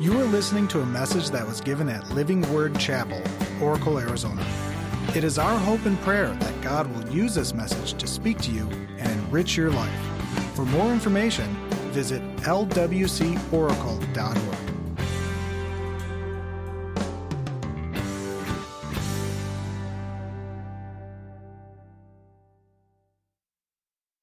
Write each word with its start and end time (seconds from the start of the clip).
You 0.00 0.18
are 0.18 0.24
listening 0.24 0.66
to 0.68 0.80
a 0.80 0.86
message 0.86 1.28
that 1.28 1.46
was 1.46 1.60
given 1.60 1.90
at 1.90 2.08
Living 2.14 2.40
Word 2.54 2.78
Chapel, 2.78 3.20
Oracle, 3.60 3.98
Arizona. 3.98 4.42
It 5.14 5.24
is 5.24 5.36
our 5.36 5.58
hope 5.58 5.84
and 5.84 6.00
prayer 6.00 6.32
that 6.32 6.60
God 6.62 6.86
will 6.86 7.06
use 7.10 7.34
this 7.34 7.52
message 7.52 7.92
to 8.00 8.06
speak 8.06 8.38
to 8.38 8.50
you 8.50 8.66
and 8.96 9.10
enrich 9.10 9.58
your 9.58 9.70
life. 9.70 9.92
For 10.54 10.64
more 10.64 10.90
information, 10.90 11.54
visit 11.90 12.22
lwcoracle.org. 12.36 14.06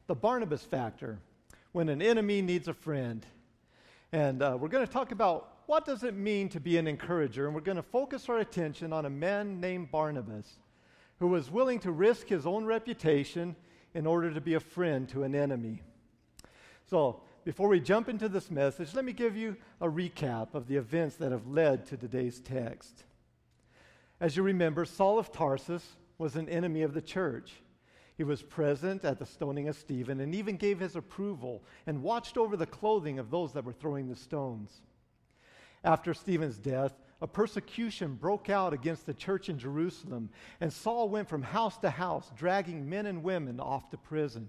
The 0.08 0.16
Barnabas 0.16 0.64
factor, 0.64 1.20
when 1.72 1.88
an 1.90 2.02
enemy 2.02 2.42
needs 2.42 2.68
a 2.68 2.74
friend. 2.74 3.24
And 4.12 4.42
uh, 4.42 4.58
we're 4.60 4.70
going 4.70 4.88
to 4.88 4.92
talk 4.92 5.12
about 5.12 5.52
what 5.68 5.86
does 5.86 6.04
it 6.04 6.16
mean 6.16 6.50
to 6.50 6.60
be 6.60 6.78
an 6.78 6.88
encourager, 6.88 7.46
and 7.46 7.54
we're 7.54 7.62
going 7.62 7.76
to 7.78 7.84
focus 7.84 8.28
our 8.30 8.40
attention 8.40 8.92
on 8.92 9.06
a 9.06 9.10
man 9.10 9.60
named 9.60 9.92
Barnabas 9.92 10.48
who 11.20 11.28
was 11.28 11.52
willing 11.52 11.80
to 11.80 11.92
risk 11.92 12.28
his 12.28 12.48
own 12.48 12.66
reputation 12.66 13.56
in 13.94 14.08
order 14.08 14.34
to 14.34 14.42
be 14.42 14.54
a 14.54 14.60
friend 14.60 15.10
to 15.10 15.24
an 15.24 15.36
enemy. 15.36 15.82
So, 16.90 17.22
before 17.44 17.68
we 17.68 17.80
jump 17.80 18.08
into 18.10 18.30
this 18.30 18.50
message, 18.50 18.94
let 18.94 19.06
me 19.06 19.14
give 19.14 19.36
you 19.36 19.58
a 19.82 19.88
recap 19.88 20.54
of 20.54 20.68
the 20.68 20.78
events 20.78 21.16
that 21.18 21.32
have 21.32 21.48
led 21.48 21.86
to 21.88 21.98
today's 21.98 22.40
text. 22.40 23.04
As 24.20 24.36
you 24.36 24.44
remember, 24.44 24.86
Saul 24.86 25.20
of 25.20 25.32
Tarsus 25.32 25.86
was 26.18 26.36
an 26.36 26.50
enemy 26.50 26.82
of 26.82 26.94
the 26.94 27.02
church. 27.02 27.54
He 28.16 28.24
was 28.24 28.42
present 28.42 29.06
at 29.06 29.20
the 29.20 29.26
stoning 29.26 29.68
of 29.68 29.78
Stephen 29.78 30.22
and 30.22 30.34
even 30.34 30.58
gave 30.58 30.80
his 30.80 30.96
approval 30.96 31.64
and 31.86 32.02
watched 32.02 32.38
over 32.38 32.58
the 32.58 32.66
clothing 32.66 33.20
of 33.20 33.30
those 33.30 33.54
that 33.54 33.64
were 33.64 33.74
throwing 33.74 34.08
the 34.08 34.16
stones. 34.16 34.82
After 35.84 36.14
Stephen's 36.14 36.58
death, 36.58 36.94
a 37.22 37.28
persecution 37.28 38.14
broke 38.14 38.50
out 38.50 38.74
against 38.74 39.06
the 39.06 39.14
church 39.14 39.50
in 39.50 39.58
Jerusalem, 39.58 40.30
and 40.62 40.72
Saul 40.72 41.10
went 41.10 41.28
from 41.28 41.42
house 41.42 41.78
to 41.80 41.90
house, 41.90 42.32
dragging 42.36 42.88
men 42.88 43.06
and 43.06 43.24
women 43.24 43.60
off 43.60 43.90
to 43.90 43.98
prison. 43.98 44.48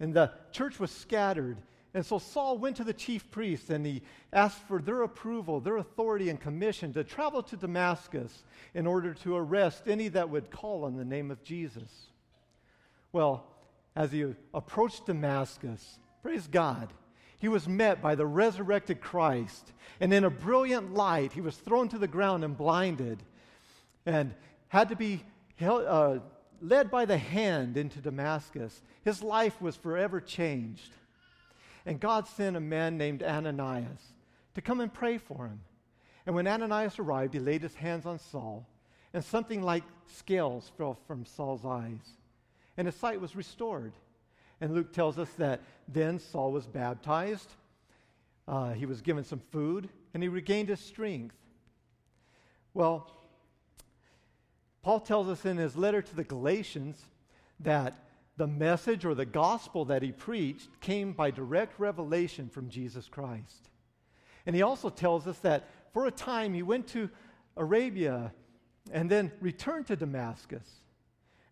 And 0.00 0.12
the 0.12 0.32
church 0.52 0.78
was 0.78 0.90
scattered. 0.90 1.58
And 1.94 2.04
so 2.04 2.18
Saul 2.18 2.58
went 2.58 2.76
to 2.76 2.84
the 2.84 2.92
chief 2.92 3.30
priests 3.30 3.70
and 3.70 3.84
he 3.84 4.02
asked 4.32 4.60
for 4.68 4.80
their 4.80 5.02
approval, 5.02 5.58
their 5.58 5.78
authority, 5.78 6.28
and 6.28 6.38
commission 6.38 6.92
to 6.92 7.02
travel 7.02 7.42
to 7.44 7.56
Damascus 7.56 8.44
in 8.74 8.86
order 8.86 9.14
to 9.14 9.36
arrest 9.36 9.88
any 9.88 10.08
that 10.08 10.28
would 10.28 10.50
call 10.50 10.84
on 10.84 10.96
the 10.96 11.04
name 11.04 11.30
of 11.30 11.42
Jesus. 11.42 12.10
Well, 13.10 13.46
as 13.96 14.12
he 14.12 14.34
approached 14.52 15.06
Damascus, 15.06 15.98
praise 16.22 16.46
God, 16.46 16.92
he 17.38 17.48
was 17.48 17.68
met 17.68 18.02
by 18.02 18.14
the 18.14 18.26
resurrected 18.26 19.00
Christ. 19.00 19.72
And 20.00 20.12
in 20.12 20.24
a 20.24 20.30
brilliant 20.30 20.94
light, 20.94 21.32
he 21.32 21.40
was 21.40 21.56
thrown 21.56 21.88
to 21.90 21.98
the 21.98 22.08
ground 22.08 22.44
and 22.44 22.56
blinded 22.56 23.22
and 24.06 24.34
had 24.68 24.88
to 24.88 24.96
be 24.96 25.22
held, 25.56 25.84
uh, 25.86 26.18
led 26.60 26.90
by 26.90 27.04
the 27.04 27.18
hand 27.18 27.76
into 27.76 28.00
Damascus. 28.00 28.82
His 29.04 29.22
life 29.22 29.60
was 29.60 29.76
forever 29.76 30.20
changed. 30.20 30.90
And 31.86 32.00
God 32.00 32.26
sent 32.26 32.56
a 32.56 32.60
man 32.60 32.98
named 32.98 33.22
Ananias 33.22 34.12
to 34.54 34.60
come 34.60 34.80
and 34.80 34.92
pray 34.92 35.18
for 35.18 35.46
him. 35.46 35.60
And 36.26 36.34
when 36.34 36.46
Ananias 36.46 36.98
arrived, 36.98 37.32
he 37.32 37.40
laid 37.40 37.62
his 37.62 37.74
hands 37.74 38.04
on 38.04 38.18
Saul, 38.18 38.66
and 39.14 39.24
something 39.24 39.62
like 39.62 39.84
scales 40.14 40.70
fell 40.76 40.98
from 41.06 41.24
Saul's 41.24 41.64
eyes, 41.64 42.16
and 42.76 42.86
his 42.86 42.96
sight 42.96 43.20
was 43.20 43.34
restored. 43.34 43.94
And 44.60 44.74
Luke 44.74 44.92
tells 44.92 45.18
us 45.18 45.30
that 45.38 45.60
then 45.86 46.18
Saul 46.18 46.52
was 46.52 46.66
baptized, 46.66 47.52
uh, 48.46 48.72
he 48.72 48.86
was 48.86 49.02
given 49.02 49.24
some 49.24 49.40
food, 49.50 49.88
and 50.14 50.22
he 50.22 50.28
regained 50.28 50.68
his 50.68 50.80
strength. 50.80 51.36
Well, 52.74 53.10
Paul 54.82 55.00
tells 55.00 55.28
us 55.28 55.44
in 55.44 55.56
his 55.56 55.76
letter 55.76 56.00
to 56.00 56.16
the 56.16 56.24
Galatians 56.24 57.00
that 57.60 58.04
the 58.36 58.46
message 58.46 59.04
or 59.04 59.14
the 59.14 59.26
gospel 59.26 59.84
that 59.86 60.02
he 60.02 60.12
preached 60.12 60.68
came 60.80 61.12
by 61.12 61.30
direct 61.30 61.78
revelation 61.78 62.48
from 62.48 62.70
Jesus 62.70 63.08
Christ. 63.08 63.68
And 64.46 64.54
he 64.54 64.62
also 64.62 64.88
tells 64.88 65.26
us 65.26 65.38
that 65.40 65.68
for 65.92 66.06
a 66.06 66.10
time 66.10 66.54
he 66.54 66.62
went 66.62 66.86
to 66.88 67.10
Arabia 67.56 68.32
and 68.92 69.10
then 69.10 69.32
returned 69.40 69.88
to 69.88 69.96
Damascus. 69.96 70.66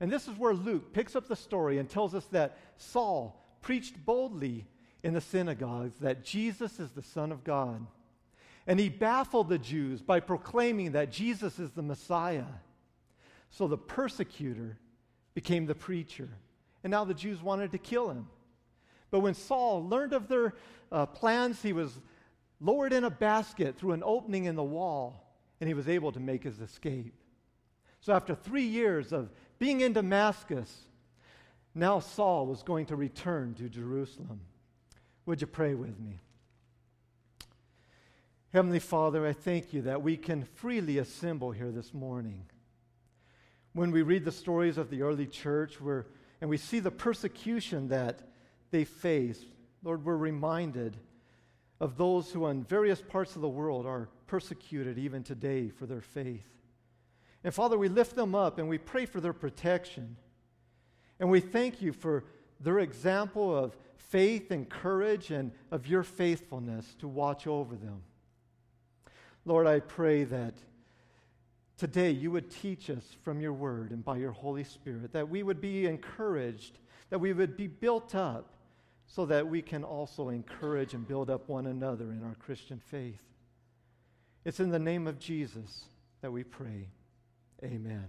And 0.01 0.11
this 0.11 0.29
is 0.29 0.37
where 0.37 0.55
Luke 0.55 0.93
picks 0.93 1.17
up 1.17 1.27
the 1.29 1.37
story 1.37 1.79
and 1.79 1.89
tells 1.89 2.15
us 2.15 2.27
that 2.27 2.59
Saul 2.77 3.43
preached 3.63 4.05
boldly 4.05 4.67
in 5.03 5.15
the 5.15 5.21
synagogues 5.21 5.97
that 6.01 6.25
Jesus 6.25 6.79
is 6.79 6.91
the 6.91 7.03
Son 7.03 7.33
of 7.33 7.45
God. 7.45 7.87
And 8.67 8.81
he 8.81 8.89
baffled 8.89 9.49
the 9.49 9.59
Jews 9.59 10.03
by 10.03 10.21
proclaiming 10.21 10.93
that 10.93 11.13
Jesus 11.13 11.59
is 11.59 11.71
the 11.71 11.83
Messiah. 11.83 12.45
So 13.51 13.69
the 13.69 13.79
persecutor 13.79 14.79
became 15.35 15.67
the 15.67 15.75
preacher. 15.75 16.29
And 16.83 16.91
now 16.91 17.05
the 17.05 17.15
Jews 17.15 17.43
wanted 17.43 17.73
to 17.73 17.79
kill 17.79 18.11
him. 18.11 18.27
But 19.11 19.21
when 19.21 19.35
Saul 19.35 19.87
learned 19.89 20.13
of 20.13 20.29
their 20.29 20.55
uh, 20.91 21.07
plans, 21.07 21.63
he 21.63 21.73
was 21.73 22.01
lowered 22.61 22.93
in 22.93 23.05
a 23.05 23.11
basket 23.11 23.77
through 23.77 23.93
an 23.93 24.03
opening 24.05 24.47
in 24.47 24.57
the 24.57 24.65
wall, 24.65 25.37
and 25.61 25.69
he 25.69 25.75
was 25.75 25.89
able 25.89 26.13
to 26.13 26.21
make 26.21 26.43
his 26.43 26.61
escape. 26.61 27.15
So 28.01 28.13
after 28.13 28.35
three 28.35 28.65
years 28.65 29.13
of 29.13 29.31
being 29.59 29.81
in 29.81 29.93
Damascus, 29.93 30.75
now 31.75 32.01
Saul 32.01 32.47
was 32.47 32.63
going 32.63 32.87
to 32.87 32.97
return 32.97 33.55
to 33.55 33.69
Jerusalem. 33.69 34.41
Would 35.27 35.41
you 35.41 35.47
pray 35.47 35.75
with 35.75 35.99
me? 35.99 36.21
Heavenly 38.53 38.79
Father, 38.79 39.27
I 39.27 39.33
thank 39.33 39.75
you 39.75 39.83
that 39.83 40.03
we 40.03 40.17
can 40.17 40.45
freely 40.45 40.99
assemble 40.99 41.51
here 41.51 41.71
this 41.71 41.93
morning. 41.93 42.47
When 43.73 43.91
we 43.91 44.03
read 44.03 44.25
the 44.25 44.33
stories 44.33 44.79
of 44.79 44.89
the 44.89 45.03
early 45.03 45.27
church 45.27 45.81
where, 45.81 46.07
and 46.41 46.49
we 46.49 46.57
see 46.57 46.79
the 46.79 46.91
persecution 46.91 47.89
that 47.89 48.21
they 48.71 48.85
face, 48.85 49.39
Lord, 49.83 50.05
we're 50.05 50.17
reminded 50.17 50.97
of 51.81 51.99
those 51.99 52.31
who 52.31 52.47
in 52.47 52.65
various 52.65 53.03
parts 53.03 53.37
of 53.37 53.43
the 53.43 53.49
world 53.49 53.85
are 53.85 54.09
persecuted 54.27 54.97
even 54.97 55.23
today 55.23 55.69
for 55.69 55.85
their 55.85 56.01
faith. 56.01 56.56
And 57.47 57.55
Father, 57.55 57.79
we 57.79 57.89
lift 57.89 58.17
them 58.17 58.35
up 58.35 58.59
and 58.59 58.69
we 58.69 58.77
pray 58.77 59.07
for 59.07 59.21
their 59.21 59.33
protection. 59.33 60.17
And 61.21 61.31
we 61.31 61.39
thank 61.39 61.81
you 61.81 61.93
for 61.93 62.25
their 62.59 62.81
example 62.81 63.57
of 63.57 63.77
faith 63.95 64.51
and 64.51 64.69
courage 64.69 65.31
and 65.31 65.53
of 65.71 65.87
your 65.87 66.03
faithfulness 66.03 66.97
to 66.99 67.07
watch 67.07 67.47
over 67.47 67.77
them. 67.77 68.03
Lord, 69.45 69.69
I 69.69 69.79
pray 69.79 70.25
that 70.25 70.55
today 71.77 72.11
you 72.11 72.33
would 72.33 72.51
teach 72.51 72.91
us 72.91 73.17
from 73.23 73.41
your 73.41 73.53
word 73.53 73.93
and 73.93 74.05
by 74.05 74.17
your 74.17 74.33
Holy 74.33 74.65
Spirit, 74.65 75.13
that 75.13 75.29
we 75.29 75.45
would 75.45 75.61
be 75.61 75.87
encouraged, 75.87 76.81
that 77.11 77.21
we 77.21 77.33
would 77.33 77.57
be 77.57 77.69
built 77.69 78.17
up, 78.17 78.55
so 79.07 79.25
that 79.25 79.47
we 79.47 79.63
can 79.63 79.85
also 79.85 80.31
encourage 80.31 80.95
and 80.95 81.07
build 81.07 81.31
up 81.31 81.49
one 81.49 81.69
another 81.69 82.11
in 82.11 82.25
our 82.25 82.35
Christian 82.45 82.81
faith. 82.81 83.23
It's 84.45 84.59
in 84.59 84.71
the 84.71 84.81
name 84.81 85.07
of 85.07 85.21
Jesus 85.21 85.85
that 86.23 86.33
we 86.33 86.43
pray. 86.43 86.89
Amen. 87.65 88.05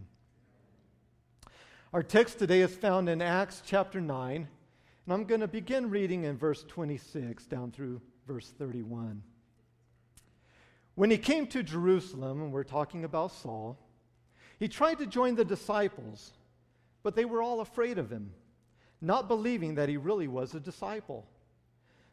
Our 1.94 2.04
text 2.04 2.38
today 2.38 2.60
is 2.60 2.76
found 2.76 3.08
in 3.08 3.22
Acts 3.22 3.64
chapter 3.66 4.02
9, 4.02 4.36
and 4.36 5.14
I'm 5.14 5.24
going 5.24 5.40
to 5.40 5.48
begin 5.48 5.90
reading 5.90 6.26
in 6.26 6.38
verse 6.38 6.66
26 6.68 7.46
down 7.46 7.72
through 7.72 8.02
verse 8.28 8.50
31. 8.58 9.24
When 10.96 11.10
he 11.10 11.18
came 11.18 11.48
to 11.48 11.64
Jerusalem, 11.64 12.42
and 12.42 12.52
we're 12.52 12.66
talking 12.66 13.06
about 13.06 13.32
Saul, 13.32 13.80
he 14.60 14.68
tried 14.68 14.98
to 14.98 15.06
join 15.06 15.36
the 15.36 15.46
disciples, 15.46 16.34
but 17.02 17.16
they 17.16 17.24
were 17.24 17.42
all 17.42 17.62
afraid 17.62 17.98
of 17.98 18.12
him, 18.12 18.34
not 19.00 19.30
believing 19.30 19.76
that 19.76 19.88
he 19.88 19.96
really 19.96 20.28
was 20.28 20.56
a 20.56 20.60
disciple. 20.60 21.26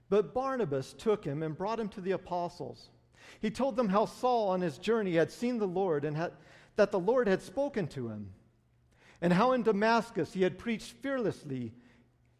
But 0.08 0.34
Barnabas 0.34 0.92
took 0.92 1.24
him 1.24 1.42
and 1.42 1.58
brought 1.58 1.80
him 1.80 1.88
to 1.90 2.00
the 2.00 2.12
apostles. 2.12 2.90
He 3.40 3.50
told 3.50 3.74
them 3.74 3.88
how 3.88 4.04
Saul 4.04 4.50
on 4.50 4.60
his 4.60 4.78
journey 4.78 5.16
had 5.16 5.32
seen 5.32 5.58
the 5.58 5.66
Lord 5.66 6.04
and 6.04 6.16
had 6.16 6.32
that 6.76 6.90
the 6.90 6.98
Lord 6.98 7.28
had 7.28 7.42
spoken 7.42 7.86
to 7.88 8.08
him, 8.08 8.30
and 9.20 9.32
how 9.32 9.52
in 9.52 9.62
Damascus 9.62 10.32
he 10.32 10.42
had 10.42 10.58
preached 10.58 10.92
fearlessly 11.00 11.72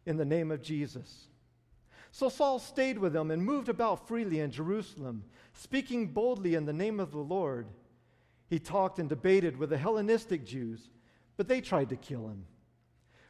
in 0.05 0.17
the 0.17 0.25
name 0.25 0.51
of 0.51 0.61
Jesus. 0.61 1.27
So 2.11 2.29
Saul 2.29 2.59
stayed 2.59 2.97
with 2.97 3.13
them 3.13 3.31
and 3.31 3.43
moved 3.43 3.67
about 3.67 4.07
freely 4.07 4.39
in 4.39 4.51
Jerusalem, 4.51 5.23
speaking 5.53 6.07
boldly 6.07 6.55
in 6.55 6.65
the 6.65 6.73
name 6.73 6.99
of 6.99 7.11
the 7.11 7.17
Lord. 7.17 7.67
He 8.47 8.59
talked 8.59 8.99
and 8.99 9.09
debated 9.09 9.57
with 9.57 9.69
the 9.69 9.77
Hellenistic 9.77 10.45
Jews, 10.45 10.89
but 11.35 11.47
they 11.47 11.59
tried 11.59 11.89
to 11.89 11.97
kill 11.97 12.27
him. 12.27 12.45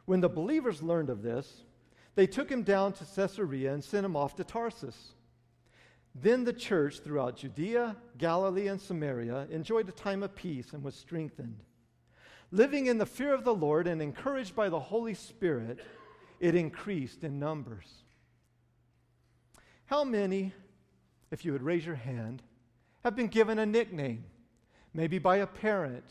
When 0.06 0.22
the 0.22 0.30
believers 0.30 0.84
learned 0.84 1.10
of 1.10 1.24
this, 1.24 1.64
they 2.14 2.28
took 2.28 2.50
him 2.50 2.64
down 2.64 2.94
to 2.94 3.06
Caesarea 3.06 3.74
and 3.74 3.84
sent 3.84 4.06
him 4.06 4.16
off 4.16 4.36
to 4.36 4.44
Tarsus. 4.44 5.14
Then 6.16 6.46
the 6.46 6.54
church 6.54 7.02
throughout 7.02 7.38
Judea, 7.38 7.98
Galilee, 8.18 8.68
and 8.68 8.80
Samaria 8.80 9.48
enjoyed 9.52 9.90
a 9.90 9.92
time 9.92 10.24
of 10.24 10.34
peace 10.34 10.72
and 10.72 10.82
was 10.82 10.96
strengthened. 10.96 11.60
Living 12.52 12.88
in 12.88 12.98
the 12.98 13.06
fear 13.06 13.34
of 13.34 13.44
the 13.44 13.54
Lord 13.54 13.86
and 13.86 14.02
encouraged 14.02 14.56
by 14.56 14.70
the 14.70 14.80
Holy 14.80 15.14
Spirit, 15.14 15.80
it 16.40 16.56
increased 16.56 17.24
in 17.24 17.38
numbers. 17.38 17.88
How 19.88 20.04
many, 20.04 20.54
if 21.32 21.44
you 21.44 21.52
would 21.52 21.64
raise 21.64 21.86
your 21.86 21.96
hand, 21.96 22.42
have 23.04 23.16
been 23.16 23.28
given 23.28 23.60
a 23.60 23.66
nickname, 23.66 24.24
maybe 24.94 25.20
by 25.20 25.38
a 25.38 25.48
parent, 25.48 26.06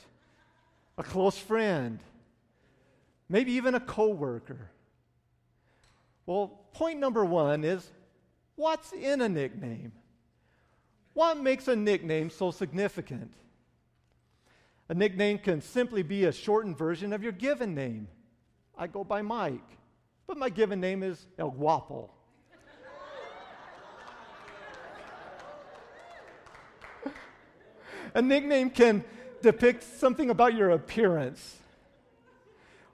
a 0.97 1.03
close 1.03 1.39
friend, 1.39 1.99
maybe 3.29 3.53
even 3.53 3.75
a 3.75 3.81
coworker. 3.81 4.71
Well, 6.27 6.67
point 6.73 7.01
number 7.01 7.25
one 7.25 7.65
is 7.65 7.91
what's 8.57 8.93
in 8.93 9.21
a 9.21 9.29
nickname? 9.29 9.93
What 11.13 11.39
makes 11.39 11.69
a 11.69 11.77
nickname 11.77 12.31
so 12.31 12.51
significant? 12.51 13.33
A 14.89 14.95
nickname 14.95 15.39
can 15.39 15.61
simply 15.61 16.03
be 16.03 16.25
a 16.25 16.33
shortened 16.33 16.77
version 16.77 17.13
of 17.13 17.23
your 17.23 17.33
given 17.33 17.75
name. 17.75 18.09
I 18.77 18.87
go 18.87 19.05
by 19.05 19.23
Mike, 19.23 19.79
but 20.27 20.37
my 20.37 20.49
given 20.49 20.81
name 20.81 21.03
is 21.03 21.27
El 21.39 21.51
Guapo. 21.51 22.11
a 28.15 28.21
nickname 28.21 28.71
can 28.71 29.05
depict 29.41 29.83
something 29.83 30.31
about 30.31 30.55
your 30.55 30.71
appearance, 30.71 31.59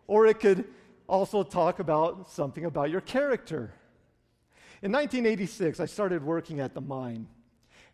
or 0.07 0.27
it 0.27 0.41
could 0.41 0.65
also 1.09 1.43
talk 1.43 1.79
about 1.81 2.31
something 2.31 2.65
about 2.65 2.91
your 2.91 3.01
character. 3.01 3.73
In 4.83 4.93
1986, 4.93 5.79
I 5.79 5.85
started 5.85 6.25
working 6.25 6.61
at 6.61 6.73
the 6.73 6.81
mine, 6.81 7.27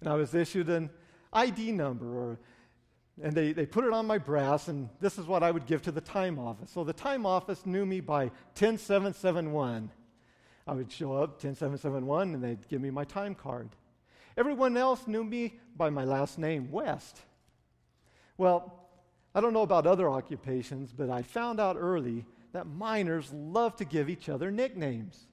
and 0.00 0.08
I 0.08 0.14
was 0.14 0.34
issued 0.34 0.68
an 0.68 0.88
ID 1.32 1.72
number, 1.72 2.06
or, 2.06 2.38
and 3.20 3.32
they, 3.32 3.52
they 3.52 3.66
put 3.66 3.84
it 3.84 3.92
on 3.92 4.06
my 4.06 4.18
brass, 4.18 4.68
and 4.68 4.88
this 5.00 5.18
is 5.18 5.26
what 5.26 5.42
I 5.42 5.50
would 5.50 5.66
give 5.66 5.82
to 5.82 5.90
the 5.90 6.00
time 6.00 6.38
office. 6.38 6.70
So 6.70 6.84
the 6.84 6.92
time 6.92 7.26
office 7.26 7.66
knew 7.66 7.84
me 7.84 8.00
by 8.00 8.30
10771. 8.54 9.90
I 10.68 10.72
would 10.72 10.92
show 10.92 11.14
up 11.14 11.40
10771, 11.40 12.34
and 12.34 12.44
they'd 12.44 12.68
give 12.68 12.80
me 12.80 12.90
my 12.90 13.04
time 13.04 13.34
card. 13.34 13.70
Everyone 14.36 14.76
else 14.76 15.08
knew 15.08 15.24
me 15.24 15.58
by 15.76 15.90
my 15.90 16.04
last 16.04 16.38
name, 16.38 16.70
West. 16.70 17.18
Well, 18.38 18.88
I 19.34 19.40
don't 19.40 19.52
know 19.52 19.62
about 19.62 19.88
other 19.88 20.08
occupations, 20.08 20.92
but 20.92 21.10
I 21.10 21.22
found 21.22 21.58
out 21.58 21.76
early 21.76 22.26
that 22.52 22.68
miners 22.68 23.32
love 23.32 23.74
to 23.76 23.84
give 23.84 24.08
each 24.08 24.28
other 24.28 24.52
nicknames. 24.52 25.26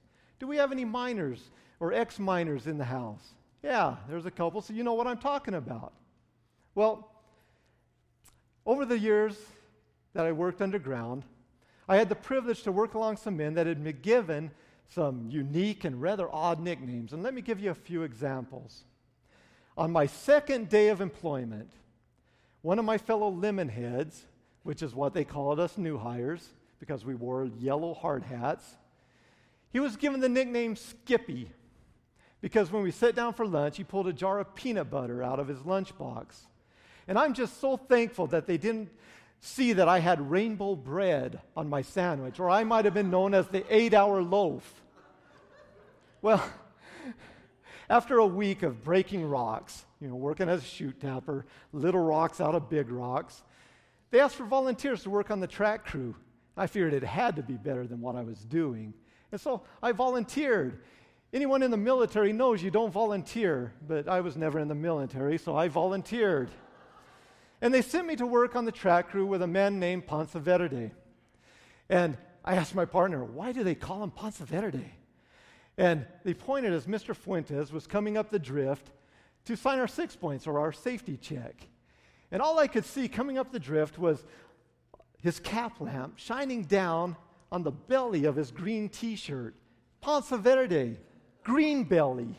Do 0.44 0.48
we 0.48 0.58
have 0.58 0.72
any 0.72 0.84
miners 0.84 1.40
or 1.80 1.94
ex 1.94 2.18
miners 2.18 2.66
in 2.66 2.76
the 2.76 2.84
house? 2.84 3.32
Yeah, 3.62 3.96
there's 4.10 4.26
a 4.26 4.30
couple, 4.30 4.60
so 4.60 4.74
you 4.74 4.84
know 4.84 4.92
what 4.92 5.06
I'm 5.06 5.16
talking 5.16 5.54
about. 5.54 5.94
Well, 6.74 7.10
over 8.66 8.84
the 8.84 8.98
years 8.98 9.38
that 10.12 10.26
I 10.26 10.32
worked 10.32 10.60
underground, 10.60 11.22
I 11.88 11.96
had 11.96 12.10
the 12.10 12.14
privilege 12.14 12.62
to 12.64 12.72
work 12.72 12.92
along 12.92 13.16
some 13.16 13.38
men 13.38 13.54
that 13.54 13.66
had 13.66 13.82
been 13.82 14.00
given 14.02 14.50
some 14.86 15.30
unique 15.30 15.84
and 15.84 16.02
rather 16.02 16.28
odd 16.30 16.60
nicknames. 16.60 17.14
And 17.14 17.22
let 17.22 17.32
me 17.32 17.40
give 17.40 17.58
you 17.58 17.70
a 17.70 17.74
few 17.74 18.02
examples. 18.02 18.84
On 19.78 19.90
my 19.90 20.04
second 20.04 20.68
day 20.68 20.88
of 20.88 21.00
employment, 21.00 21.70
one 22.60 22.78
of 22.78 22.84
my 22.84 22.98
fellow 22.98 23.30
lemon 23.30 23.70
heads, 23.70 24.26
which 24.62 24.82
is 24.82 24.94
what 24.94 25.14
they 25.14 25.24
called 25.24 25.58
us 25.58 25.78
new 25.78 25.96
hires 25.96 26.50
because 26.80 27.02
we 27.02 27.14
wore 27.14 27.46
yellow 27.58 27.94
hard 27.94 28.24
hats, 28.24 28.76
he 29.74 29.80
was 29.80 29.96
given 29.96 30.20
the 30.20 30.28
nickname 30.28 30.76
Skippy 30.76 31.50
because 32.40 32.70
when 32.70 32.84
we 32.84 32.92
sat 32.92 33.16
down 33.16 33.34
for 33.34 33.44
lunch, 33.44 33.76
he 33.76 33.82
pulled 33.82 34.06
a 34.06 34.12
jar 34.12 34.38
of 34.38 34.54
peanut 34.54 34.88
butter 34.88 35.20
out 35.20 35.40
of 35.40 35.48
his 35.48 35.58
lunchbox. 35.58 36.26
And 37.08 37.18
I'm 37.18 37.34
just 37.34 37.60
so 37.60 37.76
thankful 37.76 38.28
that 38.28 38.46
they 38.46 38.56
didn't 38.56 38.88
see 39.40 39.72
that 39.72 39.88
I 39.88 39.98
had 39.98 40.30
rainbow 40.30 40.76
bread 40.76 41.40
on 41.56 41.68
my 41.68 41.82
sandwich, 41.82 42.38
or 42.38 42.48
I 42.48 42.62
might 42.62 42.84
have 42.84 42.94
been 42.94 43.10
known 43.10 43.34
as 43.34 43.48
the 43.48 43.64
eight 43.68 43.94
hour 43.94 44.22
loaf. 44.22 44.80
Well, 46.22 46.40
after 47.90 48.18
a 48.18 48.26
week 48.26 48.62
of 48.62 48.84
breaking 48.84 49.28
rocks, 49.28 49.84
you 50.00 50.06
know, 50.06 50.14
working 50.14 50.48
as 50.48 50.62
a 50.62 50.66
chute 50.66 51.00
tapper, 51.00 51.46
little 51.72 52.00
rocks 52.00 52.40
out 52.40 52.54
of 52.54 52.70
big 52.70 52.92
rocks, 52.92 53.42
they 54.12 54.20
asked 54.20 54.36
for 54.36 54.46
volunteers 54.46 55.02
to 55.02 55.10
work 55.10 55.32
on 55.32 55.40
the 55.40 55.48
track 55.48 55.84
crew. 55.84 56.14
I 56.56 56.68
figured 56.68 56.94
it 56.94 57.02
had 57.02 57.34
to 57.34 57.42
be 57.42 57.54
better 57.54 57.88
than 57.88 58.00
what 58.00 58.14
I 58.14 58.22
was 58.22 58.38
doing. 58.44 58.94
And 59.34 59.40
so 59.40 59.62
I 59.82 59.90
volunteered. 59.90 60.78
Anyone 61.32 61.64
in 61.64 61.72
the 61.72 61.76
military 61.76 62.32
knows 62.32 62.62
you 62.62 62.70
don't 62.70 62.92
volunteer, 62.92 63.72
but 63.84 64.06
I 64.06 64.20
was 64.20 64.36
never 64.36 64.60
in 64.60 64.68
the 64.68 64.76
military, 64.76 65.38
so 65.38 65.56
I 65.56 65.66
volunteered. 65.66 66.50
And 67.60 67.74
they 67.74 67.82
sent 67.82 68.06
me 68.06 68.14
to 68.14 68.26
work 68.26 68.54
on 68.54 68.64
the 68.64 68.70
track 68.70 69.10
crew 69.10 69.26
with 69.26 69.42
a 69.42 69.48
man 69.48 69.80
named 69.80 70.06
Ponce 70.06 70.34
Verde. 70.34 70.92
And 71.88 72.16
I 72.44 72.54
asked 72.54 72.76
my 72.76 72.84
partner, 72.84 73.24
why 73.24 73.50
do 73.50 73.64
they 73.64 73.74
call 73.74 74.04
him 74.04 74.12
Ponce 74.12 74.38
Verde? 74.38 74.92
And 75.76 76.06
they 76.22 76.32
pointed 76.32 76.72
as 76.72 76.86
Mr. 76.86 77.12
Fuentes 77.12 77.72
was 77.72 77.88
coming 77.88 78.16
up 78.16 78.30
the 78.30 78.38
drift 78.38 78.92
to 79.46 79.56
sign 79.56 79.80
our 79.80 79.88
six 79.88 80.14
points 80.14 80.46
or 80.46 80.60
our 80.60 80.70
safety 80.70 81.16
check. 81.16 81.56
And 82.30 82.40
all 82.40 82.60
I 82.60 82.68
could 82.68 82.84
see 82.84 83.08
coming 83.08 83.36
up 83.36 83.50
the 83.50 83.58
drift 83.58 83.98
was 83.98 84.22
his 85.20 85.40
cap 85.40 85.80
lamp 85.80 86.18
shining 86.18 86.62
down 86.62 87.16
on 87.54 87.62
the 87.62 87.70
belly 87.70 88.24
of 88.24 88.34
his 88.34 88.50
green 88.50 88.88
t 88.88 89.14
shirt. 89.14 89.54
Ponce 90.00 90.28
Verde, 90.28 90.98
green 91.44 91.84
belly. 91.84 92.34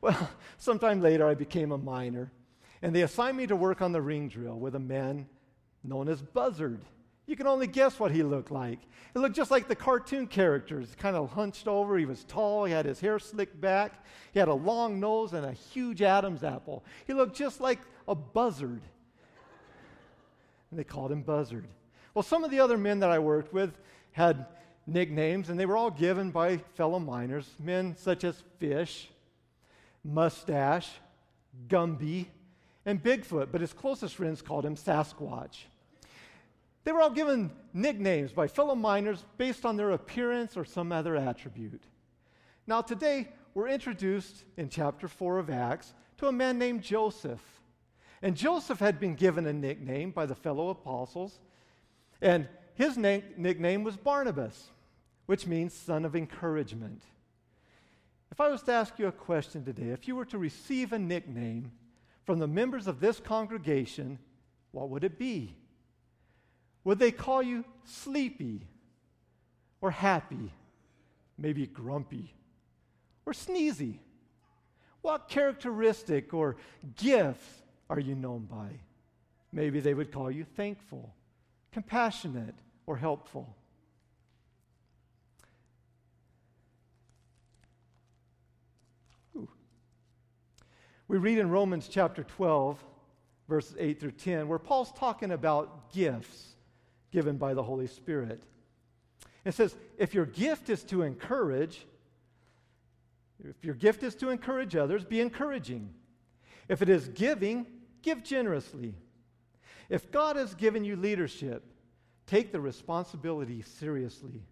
Well, 0.00 0.30
sometime 0.56 1.02
later, 1.02 1.28
I 1.28 1.34
became 1.34 1.70
a 1.70 1.76
miner, 1.76 2.32
and 2.80 2.96
they 2.96 3.02
assigned 3.02 3.36
me 3.36 3.46
to 3.48 3.54
work 3.54 3.82
on 3.82 3.92
the 3.92 4.00
ring 4.00 4.28
drill 4.30 4.58
with 4.58 4.74
a 4.74 4.80
man 4.80 5.28
known 5.82 6.08
as 6.08 6.22
Buzzard. 6.22 6.80
You 7.26 7.36
can 7.36 7.46
only 7.46 7.66
guess 7.66 8.00
what 8.00 8.12
he 8.12 8.22
looked 8.22 8.50
like. 8.50 8.78
He 9.12 9.18
looked 9.18 9.36
just 9.36 9.50
like 9.50 9.68
the 9.68 9.76
cartoon 9.76 10.26
characters, 10.26 10.94
kind 10.98 11.14
of 11.14 11.30
hunched 11.30 11.68
over. 11.68 11.98
He 11.98 12.06
was 12.06 12.24
tall. 12.24 12.64
He 12.64 12.72
had 12.72 12.86
his 12.86 12.98
hair 12.98 13.18
slicked 13.18 13.60
back. 13.60 14.06
He 14.32 14.38
had 14.38 14.48
a 14.48 14.54
long 14.54 15.00
nose 15.00 15.34
and 15.34 15.44
a 15.44 15.52
huge 15.52 16.00
Adam's 16.00 16.44
apple. 16.44 16.82
He 17.06 17.12
looked 17.12 17.36
just 17.36 17.60
like 17.60 17.80
a 18.08 18.14
buzzard. 18.14 18.80
And 20.70 20.80
they 20.80 20.84
called 20.84 21.12
him 21.12 21.22
Buzzard. 21.22 21.66
Well, 22.14 22.22
some 22.22 22.44
of 22.44 22.50
the 22.50 22.60
other 22.60 22.78
men 22.78 23.00
that 23.00 23.10
I 23.10 23.18
worked 23.18 23.52
with 23.52 23.76
had 24.12 24.46
nicknames, 24.86 25.50
and 25.50 25.58
they 25.58 25.66
were 25.66 25.76
all 25.76 25.90
given 25.90 26.30
by 26.30 26.58
fellow 26.74 27.00
miners, 27.00 27.48
men 27.58 27.96
such 27.96 28.22
as 28.22 28.42
Fish, 28.58 29.08
Mustache, 30.04 30.90
Gumby, 31.68 32.26
and 32.86 33.02
Bigfoot, 33.02 33.48
but 33.50 33.60
his 33.60 33.72
closest 33.72 34.14
friends 34.14 34.42
called 34.42 34.64
him 34.64 34.76
Sasquatch. 34.76 35.64
They 36.84 36.92
were 36.92 37.00
all 37.00 37.10
given 37.10 37.50
nicknames 37.72 38.32
by 38.32 38.46
fellow 38.46 38.74
miners 38.74 39.24
based 39.38 39.64
on 39.64 39.76
their 39.76 39.92
appearance 39.92 40.56
or 40.56 40.64
some 40.64 40.92
other 40.92 41.16
attribute. 41.16 41.82
Now, 42.66 42.82
today, 42.82 43.28
we're 43.54 43.68
introduced 43.68 44.44
in 44.56 44.68
chapter 44.68 45.08
4 45.08 45.38
of 45.38 45.50
Acts 45.50 45.94
to 46.18 46.28
a 46.28 46.32
man 46.32 46.58
named 46.58 46.82
Joseph. 46.82 47.42
And 48.22 48.36
Joseph 48.36 48.78
had 48.78 49.00
been 49.00 49.14
given 49.14 49.46
a 49.46 49.52
nickname 49.52 50.10
by 50.10 50.26
the 50.26 50.34
fellow 50.34 50.68
apostles, 50.68 51.40
and 52.20 52.48
his 52.74 52.96
na- 52.96 53.20
nickname 53.36 53.84
was 53.84 53.96
Barnabas, 53.96 54.70
which 55.26 55.46
means 55.46 55.72
son 55.72 56.04
of 56.04 56.16
encouragement. 56.16 57.02
If 58.30 58.40
I 58.40 58.48
was 58.48 58.62
to 58.62 58.72
ask 58.72 58.98
you 58.98 59.06
a 59.06 59.12
question 59.12 59.64
today, 59.64 59.90
if 59.90 60.08
you 60.08 60.16
were 60.16 60.24
to 60.26 60.38
receive 60.38 60.92
a 60.92 60.98
nickname 60.98 61.70
from 62.24 62.38
the 62.38 62.48
members 62.48 62.86
of 62.86 62.98
this 62.98 63.20
congregation, 63.20 64.18
what 64.72 64.90
would 64.90 65.04
it 65.04 65.18
be? 65.18 65.54
Would 66.82 66.98
they 66.98 67.12
call 67.12 67.42
you 67.42 67.64
sleepy 67.84 68.66
or 69.80 69.90
happy, 69.90 70.52
maybe 71.38 71.66
grumpy 71.66 72.34
or 73.24 73.32
sneezy? 73.32 73.98
What 75.00 75.28
characteristic 75.28 76.34
or 76.34 76.56
gift 76.96 77.62
are 77.88 78.00
you 78.00 78.14
known 78.14 78.48
by? 78.50 78.68
Maybe 79.52 79.80
they 79.80 79.94
would 79.94 80.10
call 80.10 80.30
you 80.30 80.44
thankful, 80.44 81.14
compassionate, 81.74 82.54
or 82.86 82.96
helpful. 82.96 83.56
Ooh. 89.36 89.48
We 91.08 91.18
read 91.18 91.38
in 91.38 91.50
Romans 91.50 91.88
chapter 91.90 92.22
12, 92.22 92.78
verses 93.48 93.74
8 93.76 93.98
through 93.98 94.12
10, 94.12 94.46
where 94.46 94.60
Paul's 94.60 94.92
talking 94.92 95.32
about 95.32 95.92
gifts 95.92 96.54
given 97.10 97.38
by 97.38 97.54
the 97.54 97.62
Holy 97.64 97.88
Spirit. 97.88 98.40
It 99.44 99.54
says, 99.54 99.74
if 99.98 100.14
your 100.14 100.26
gift 100.26 100.70
is 100.70 100.84
to 100.84 101.02
encourage, 101.02 101.84
if 103.44 103.64
your 103.64 103.74
gift 103.74 104.04
is 104.04 104.14
to 104.16 104.30
encourage 104.30 104.76
others, 104.76 105.04
be 105.04 105.20
encouraging. 105.20 105.92
If 106.68 106.82
it 106.82 106.88
is 106.88 107.08
giving, 107.08 107.66
give 108.00 108.22
generously. 108.22 108.94
If 109.88 110.10
God 110.10 110.36
has 110.36 110.54
given 110.54 110.84
you 110.84 110.96
leadership, 110.96 111.64
take 112.26 112.52
the 112.52 112.60
responsibility 112.60 113.62
seriously. 113.62 114.42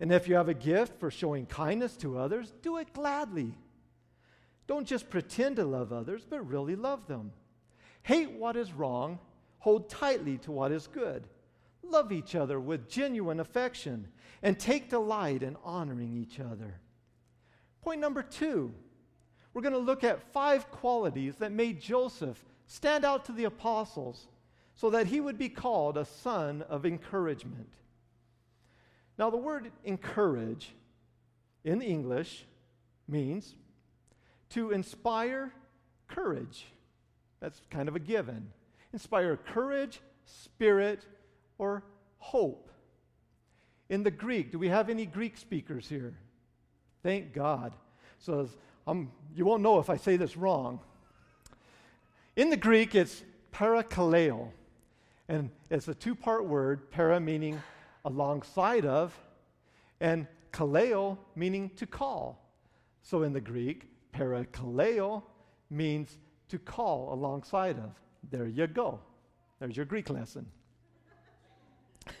And 0.00 0.12
if 0.12 0.28
you 0.28 0.34
have 0.36 0.48
a 0.48 0.54
gift 0.54 0.98
for 0.98 1.10
showing 1.10 1.46
kindness 1.46 1.96
to 1.98 2.18
others, 2.18 2.52
do 2.62 2.78
it 2.78 2.92
gladly. 2.92 3.54
Don't 4.66 4.86
just 4.86 5.10
pretend 5.10 5.56
to 5.56 5.64
love 5.64 5.92
others, 5.92 6.26
but 6.28 6.48
really 6.48 6.76
love 6.76 7.06
them. 7.06 7.32
Hate 8.02 8.32
what 8.32 8.56
is 8.56 8.72
wrong, 8.72 9.18
hold 9.58 9.88
tightly 9.88 10.38
to 10.38 10.52
what 10.52 10.72
is 10.72 10.86
good. 10.86 11.26
Love 11.82 12.12
each 12.12 12.34
other 12.34 12.58
with 12.58 12.88
genuine 12.88 13.40
affection 13.40 14.08
and 14.42 14.58
take 14.58 14.90
delight 14.90 15.42
in 15.42 15.56
honoring 15.62 16.16
each 16.16 16.40
other. 16.40 16.80
Point 17.82 18.00
number 18.00 18.22
two 18.22 18.74
we're 19.52 19.62
going 19.62 19.72
to 19.72 19.78
look 19.78 20.02
at 20.02 20.32
five 20.32 20.68
qualities 20.72 21.36
that 21.36 21.52
made 21.52 21.80
Joseph 21.80 22.44
stand 22.66 23.04
out 23.04 23.24
to 23.26 23.32
the 23.32 23.44
apostles 23.44 24.26
so 24.74 24.90
that 24.90 25.06
he 25.06 25.20
would 25.20 25.38
be 25.38 25.48
called 25.48 25.96
a 25.96 26.04
son 26.04 26.62
of 26.68 26.84
encouragement. 26.84 27.72
Now, 29.18 29.30
the 29.30 29.36
word 29.36 29.70
encourage 29.84 30.74
in 31.62 31.80
English 31.80 32.44
means 33.06 33.54
to 34.50 34.72
inspire 34.72 35.52
courage. 36.08 36.66
That's 37.40 37.60
kind 37.70 37.88
of 37.88 37.96
a 37.96 38.00
given. 38.00 38.50
Inspire 38.92 39.36
courage, 39.36 40.00
spirit, 40.24 41.06
or 41.58 41.84
hope. 42.18 42.70
In 43.88 44.02
the 44.02 44.10
Greek, 44.10 44.50
do 44.50 44.58
we 44.58 44.68
have 44.68 44.88
any 44.88 45.06
Greek 45.06 45.36
speakers 45.36 45.88
here? 45.88 46.14
Thank 47.02 47.32
God. 47.32 47.74
So 48.18 48.48
um, 48.86 49.10
you 49.34 49.44
won't 49.44 49.62
know 49.62 49.78
if 49.78 49.90
I 49.90 49.96
say 49.96 50.16
this 50.16 50.36
wrong. 50.36 50.80
In 52.34 52.50
the 52.50 52.56
Greek, 52.56 52.94
it's 52.94 53.22
parakaleo. 53.52 54.50
And 55.28 55.50
it's 55.70 55.88
a 55.88 55.94
two 55.94 56.14
part 56.14 56.46
word, 56.46 56.90
para 56.90 57.18
meaning 57.18 57.60
alongside 58.04 58.84
of, 58.84 59.18
and 60.00 60.26
kaleo 60.52 61.18
meaning 61.34 61.70
to 61.76 61.86
call. 61.86 62.40
So 63.02 63.22
in 63.22 63.32
the 63.32 63.40
Greek, 63.40 63.88
parakaleo 64.12 65.22
means 65.70 66.18
to 66.48 66.58
call 66.58 67.12
alongside 67.12 67.78
of. 67.78 67.90
There 68.30 68.46
you 68.46 68.66
go. 68.66 69.00
There's 69.58 69.76
your 69.76 69.86
Greek 69.86 70.10
lesson. 70.10 70.46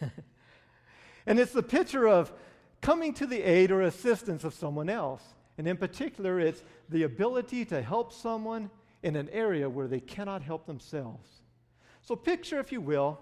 and 1.26 1.38
it's 1.38 1.52
the 1.52 1.62
picture 1.62 2.08
of 2.08 2.32
coming 2.80 3.12
to 3.14 3.26
the 3.26 3.42
aid 3.42 3.70
or 3.70 3.82
assistance 3.82 4.44
of 4.44 4.54
someone 4.54 4.88
else. 4.88 5.22
And 5.56 5.68
in 5.68 5.76
particular, 5.76 6.40
it's 6.40 6.62
the 6.88 7.04
ability 7.04 7.64
to 7.66 7.80
help 7.80 8.12
someone 8.12 8.70
in 9.02 9.16
an 9.16 9.28
area 9.30 9.68
where 9.68 9.86
they 9.86 10.00
cannot 10.00 10.42
help 10.42 10.66
themselves. 10.66 11.28
So, 12.04 12.14
picture, 12.14 12.60
if 12.60 12.70
you 12.70 12.80
will, 12.80 13.18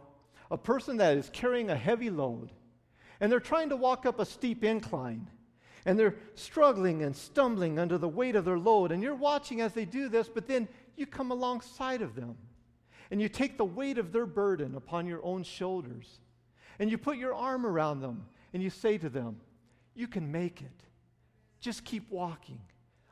a 0.50 0.58
person 0.58 0.96
that 0.98 1.16
is 1.16 1.30
carrying 1.32 1.70
a 1.70 1.76
heavy 1.76 2.10
load 2.10 2.50
and 3.20 3.30
they're 3.30 3.40
trying 3.40 3.68
to 3.68 3.76
walk 3.76 4.04
up 4.04 4.18
a 4.18 4.26
steep 4.26 4.64
incline 4.64 5.30
and 5.86 5.98
they're 5.98 6.16
struggling 6.34 7.02
and 7.02 7.16
stumbling 7.16 7.78
under 7.78 7.96
the 7.96 8.08
weight 8.08 8.36
of 8.36 8.44
their 8.44 8.58
load. 8.58 8.92
And 8.92 9.02
you're 9.02 9.14
watching 9.14 9.60
as 9.60 9.72
they 9.72 9.84
do 9.84 10.08
this, 10.08 10.28
but 10.28 10.46
then 10.46 10.68
you 10.96 11.06
come 11.06 11.30
alongside 11.30 12.02
of 12.02 12.16
them 12.16 12.36
and 13.10 13.20
you 13.20 13.28
take 13.28 13.56
the 13.56 13.64
weight 13.64 13.98
of 13.98 14.12
their 14.12 14.26
burden 14.26 14.74
upon 14.74 15.06
your 15.06 15.24
own 15.24 15.44
shoulders 15.44 16.20
and 16.78 16.90
you 16.90 16.98
put 16.98 17.16
your 17.16 17.34
arm 17.34 17.64
around 17.64 18.00
them 18.00 18.26
and 18.52 18.62
you 18.62 18.70
say 18.70 18.98
to 18.98 19.08
them, 19.08 19.40
You 19.94 20.08
can 20.08 20.30
make 20.30 20.60
it. 20.60 20.84
Just 21.60 21.84
keep 21.84 22.10
walking. 22.10 22.60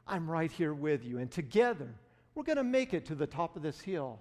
I'm 0.06 0.28
right 0.28 0.50
here 0.50 0.74
with 0.74 1.04
you. 1.04 1.18
And 1.18 1.30
together, 1.30 1.94
we're 2.34 2.42
going 2.42 2.56
to 2.56 2.64
make 2.64 2.92
it 2.92 3.06
to 3.06 3.14
the 3.14 3.26
top 3.26 3.54
of 3.54 3.62
this 3.62 3.80
hill. 3.80 4.18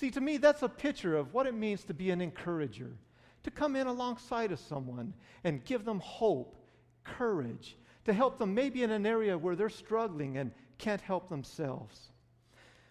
See, 0.00 0.10
to 0.12 0.20
me, 0.22 0.38
that's 0.38 0.62
a 0.62 0.68
picture 0.70 1.14
of 1.14 1.34
what 1.34 1.46
it 1.46 1.52
means 1.52 1.84
to 1.84 1.92
be 1.92 2.08
an 2.10 2.22
encourager, 2.22 2.96
to 3.42 3.50
come 3.50 3.76
in 3.76 3.86
alongside 3.86 4.50
of 4.50 4.58
someone 4.58 5.12
and 5.44 5.62
give 5.62 5.84
them 5.84 6.00
hope, 6.00 6.56
courage, 7.04 7.76
to 8.06 8.14
help 8.14 8.38
them 8.38 8.54
maybe 8.54 8.82
in 8.82 8.90
an 8.90 9.04
area 9.04 9.36
where 9.36 9.54
they're 9.54 9.68
struggling 9.68 10.38
and 10.38 10.52
can't 10.78 11.02
help 11.02 11.28
themselves. 11.28 12.12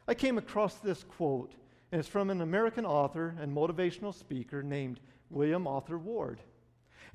I 0.07 0.13
came 0.13 0.37
across 0.37 0.75
this 0.75 1.03
quote, 1.03 1.55
and 1.91 1.97
it's 1.97 2.07
from 2.07 2.29
an 2.29 2.41
American 2.41 2.85
author 2.85 3.35
and 3.41 3.51
motivational 3.51 4.13
speaker 4.13 4.61
named 4.61 4.99
William 5.31 5.65
Arthur 5.65 5.97
Ward. 5.97 6.39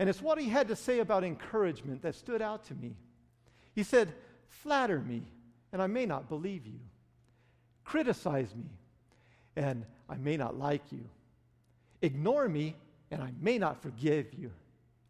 And 0.00 0.08
it's 0.08 0.20
what 0.20 0.40
he 0.40 0.48
had 0.48 0.66
to 0.66 0.74
say 0.74 0.98
about 0.98 1.22
encouragement 1.22 2.02
that 2.02 2.16
stood 2.16 2.42
out 2.42 2.64
to 2.64 2.74
me. 2.74 2.96
He 3.76 3.84
said, 3.84 4.12
Flatter 4.48 4.98
me, 4.98 5.22
and 5.72 5.80
I 5.80 5.86
may 5.86 6.04
not 6.04 6.28
believe 6.28 6.66
you. 6.66 6.80
Criticize 7.84 8.52
me, 8.56 8.64
and 9.56 9.84
I 10.08 10.16
may 10.16 10.37
not 10.37 10.58
like 10.58 10.82
you. 10.90 11.04
Ignore 12.02 12.49
me, 12.49 12.76
and 13.11 13.23
I 13.23 13.32
may 13.40 13.58
not 13.58 13.82
forgive 13.82 14.34
you. 14.34 14.50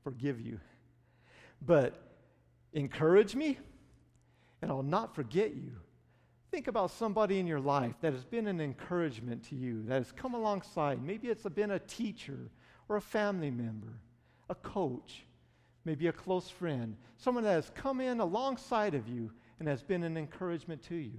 Forgive 0.03 0.41
you. 0.41 0.61
But 1.67 1.95
encourage 2.73 3.35
me, 3.35 3.59
and 4.63 4.71
I'll 4.71 4.83
not 4.83 5.15
forget 5.15 5.55
you. 5.55 5.73
Think 6.51 6.69
about 6.69 6.91
somebody 6.91 7.41
in 7.41 7.47
your 7.47 7.61
life 7.61 7.95
that 8.01 8.13
has 8.13 8.25
been 8.25 8.47
an 8.47 8.61
encouragement 8.61 9.43
to 9.49 9.57
you, 9.57 9.83
that 9.85 9.95
has 9.97 10.13
come 10.13 10.35
alongside. 10.35 11.03
Maybe 11.03 11.29
it's 11.29 11.43
been 11.43 11.73
a 11.73 11.81
teacher 11.81 12.51
or 12.89 12.97
a 12.97 13.01
family 13.01 13.51
member, 13.51 13.99
a 14.49 14.55
coach, 14.55 15.25
maybe 15.85 16.07
a 16.07 16.13
close 16.13 16.49
friend, 16.49 16.97
someone 17.17 17.45
that 17.45 17.55
has 17.55 17.71
come 17.75 18.01
in 18.01 18.21
alongside 18.21 18.95
of 18.95 19.09
you 19.09 19.31
and 19.59 19.69
has 19.69 19.83
been 19.83 20.05
an 20.05 20.17
encouragement 20.17 20.83
to 20.85 20.95
you. 20.95 21.19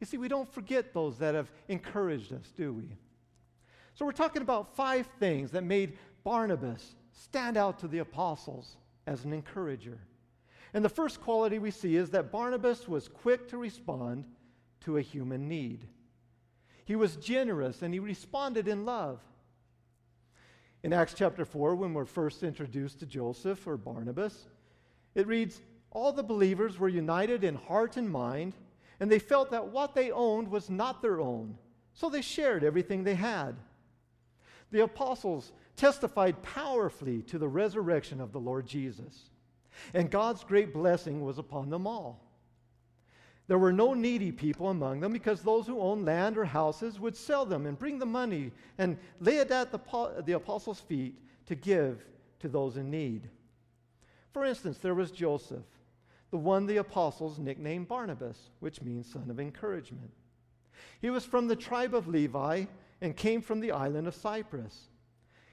You 0.00 0.06
see, 0.06 0.16
we 0.16 0.28
don't 0.28 0.52
forget 0.52 0.92
those 0.92 1.18
that 1.18 1.34
have 1.34 1.50
encouraged 1.68 2.32
us, 2.32 2.52
do 2.56 2.72
we? 2.72 2.88
So, 3.94 4.04
we're 4.04 4.12
talking 4.12 4.42
about 4.42 4.76
five 4.76 5.08
things 5.18 5.50
that 5.50 5.64
made 5.64 5.98
Barnabas 6.22 6.94
stand 7.12 7.56
out 7.56 7.80
to 7.80 7.88
the 7.88 7.98
apostles 7.98 8.76
as 9.06 9.24
an 9.24 9.32
encourager. 9.32 9.98
And 10.72 10.84
the 10.84 10.88
first 10.88 11.20
quality 11.20 11.58
we 11.58 11.70
see 11.70 11.96
is 11.96 12.10
that 12.10 12.30
Barnabas 12.30 12.86
was 12.86 13.08
quick 13.08 13.48
to 13.48 13.56
respond 13.56 14.24
to 14.80 14.98
a 14.98 15.02
human 15.02 15.48
need. 15.48 15.88
He 16.84 16.94
was 16.94 17.16
generous 17.16 17.82
and 17.82 17.92
he 17.92 18.00
responded 18.00 18.68
in 18.68 18.84
love. 18.84 19.20
In 20.82 20.92
Acts 20.92 21.14
chapter 21.14 21.44
4, 21.44 21.74
when 21.74 21.92
we're 21.92 22.04
first 22.04 22.42
introduced 22.42 23.00
to 23.00 23.06
Joseph 23.06 23.66
or 23.66 23.76
Barnabas, 23.76 24.46
it 25.14 25.26
reads 25.26 25.60
All 25.90 26.12
the 26.12 26.22
believers 26.22 26.78
were 26.78 26.88
united 26.88 27.42
in 27.42 27.56
heart 27.56 27.96
and 27.96 28.08
mind 28.08 28.54
and 29.00 29.10
they 29.10 29.18
felt 29.18 29.50
that 29.50 29.68
what 29.68 29.94
they 29.94 30.10
owned 30.10 30.48
was 30.48 30.70
not 30.70 31.02
their 31.02 31.20
own, 31.20 31.56
so 31.92 32.08
they 32.08 32.22
shared 32.22 32.64
everything 32.64 33.04
they 33.04 33.14
had. 33.14 33.56
The 34.70 34.82
apostles 34.82 35.52
testified 35.76 36.42
powerfully 36.42 37.22
to 37.22 37.38
the 37.38 37.48
resurrection 37.48 38.20
of 38.20 38.32
the 38.32 38.40
Lord 38.40 38.66
Jesus, 38.66 39.30
and 39.94 40.10
God's 40.10 40.44
great 40.44 40.72
blessing 40.72 41.22
was 41.24 41.38
upon 41.38 41.70
them 41.70 41.86
all. 41.86 42.24
There 43.46 43.58
were 43.58 43.72
no 43.72 43.94
needy 43.94 44.30
people 44.30 44.68
among 44.68 45.00
them 45.00 45.12
because 45.12 45.40
those 45.40 45.66
who 45.66 45.80
owned 45.80 46.04
land 46.04 46.36
or 46.36 46.44
houses 46.44 47.00
would 47.00 47.16
sell 47.16 47.46
them 47.46 47.64
and 47.64 47.78
bring 47.78 47.98
the 47.98 48.06
money 48.06 48.52
and 48.76 48.98
lay 49.20 49.38
it 49.38 49.50
at 49.50 49.72
the, 49.72 50.34
apostles' 50.34 50.80
feet 50.80 51.14
to 51.46 51.54
give 51.54 52.04
to 52.40 52.48
those 52.48 52.76
in 52.76 52.90
need. 52.90 53.30
For 54.32 54.44
instance, 54.44 54.76
there 54.78 54.94
was 54.94 55.10
Joseph 55.10 55.64
the 56.30 56.36
one 56.36 56.66
the 56.66 56.76
apostles 56.76 57.38
nicknamed 57.38 57.88
Barnabas, 57.88 58.50
which 58.60 58.82
means 58.82 59.10
son 59.10 59.30
of 59.30 59.40
encouragement. 59.40 60.12
He 61.00 61.10
was 61.10 61.24
from 61.24 61.48
the 61.48 61.56
tribe 61.56 61.94
of 61.94 62.08
Levi 62.08 62.64
and 63.00 63.16
came 63.16 63.40
from 63.40 63.60
the 63.60 63.72
island 63.72 64.06
of 64.06 64.14
Cyprus. 64.14 64.88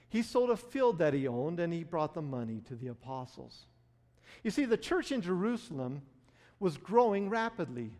He 0.09 0.21
sold 0.21 0.49
a 0.49 0.57
field 0.57 0.99
that 0.99 1.13
he 1.13 1.27
owned 1.27 1.59
and 1.59 1.73
he 1.73 1.83
brought 1.83 2.13
the 2.13 2.21
money 2.21 2.61
to 2.67 2.75
the 2.75 2.87
apostles. 2.87 3.65
You 4.43 4.51
see, 4.51 4.65
the 4.65 4.77
church 4.77 5.11
in 5.11 5.21
Jerusalem 5.21 6.01
was 6.59 6.77
growing 6.77 7.29
rapidly, 7.29 7.91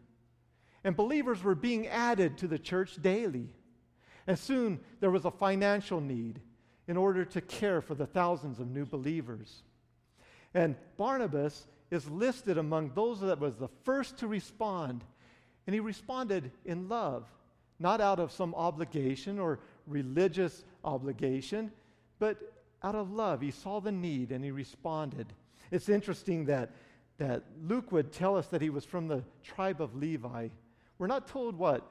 and 0.84 0.96
believers 0.96 1.44
were 1.44 1.56
being 1.56 1.88
added 1.88 2.38
to 2.38 2.48
the 2.48 2.60
church 2.60 3.02
daily. 3.02 3.50
And 4.28 4.38
soon 4.38 4.80
there 5.00 5.12
was 5.12 5.26
a 5.26 5.32
financial 5.32 6.02
need 6.02 6.40
in 6.88 6.98
order 6.98 7.26
to 7.26 7.42
care 7.42 7.82
for 7.82 7.96
the 7.96 8.06
thousands 8.06 8.60
of 8.60 8.70
new 8.70 8.86
believers. 8.86 9.64
And 10.54 10.76
Barnabas 10.98 11.68
is 11.96 12.08
listed 12.10 12.60
among 12.60 12.92
those 12.94 13.22
that 13.22 13.40
was 13.40 13.56
the 13.56 13.70
first 13.84 14.18
to 14.18 14.28
respond. 14.28 15.04
And 15.66 15.74
he 15.74 15.80
responded 15.80 16.52
in 16.64 16.88
love, 16.88 17.26
not 17.80 18.02
out 18.02 18.20
of 18.20 18.32
some 18.32 18.54
obligation 18.54 19.40
or 19.40 19.60
religious 19.88 20.64
obligation, 20.84 21.72
but 22.20 22.38
out 22.84 22.96
of 22.96 23.12
love. 23.12 23.42
He 23.42 23.52
saw 23.52 23.80
the 23.80 23.92
need 23.92 24.32
and 24.32 24.46
he 24.46 24.52
responded. 24.52 25.34
It's 25.72 25.90
interesting 25.90 26.46
that, 26.46 26.72
that 27.18 27.44
Luke 27.64 27.92
would 27.92 28.12
tell 28.12 28.38
us 28.38 28.48
that 28.48 28.62
he 28.62 28.70
was 28.70 28.86
from 28.86 29.08
the 29.08 29.24
tribe 29.44 29.82
of 29.82 29.96
Levi. 29.96 30.50
We're 31.00 31.08
not 31.08 31.28
told 31.28 31.58
what 31.58 31.90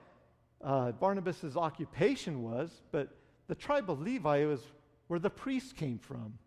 uh, 0.62 0.92
Barnabas' 0.92 1.56
occupation 1.56 2.42
was, 2.42 2.70
but 2.92 3.08
the 3.49 3.54
tribe 3.54 3.90
of 3.90 4.00
Levi 4.00 4.44
was 4.44 4.61
where 5.08 5.18
the 5.18 5.30
priests 5.30 5.73
came 5.73 5.99
from. 5.99 6.38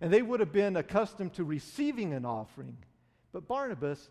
And 0.00 0.12
they 0.12 0.22
would 0.22 0.40
have 0.40 0.52
been 0.52 0.76
accustomed 0.76 1.32
to 1.34 1.44
receiving 1.44 2.12
an 2.12 2.26
offering. 2.26 2.76
But 3.36 3.48
Barnabas 3.48 4.08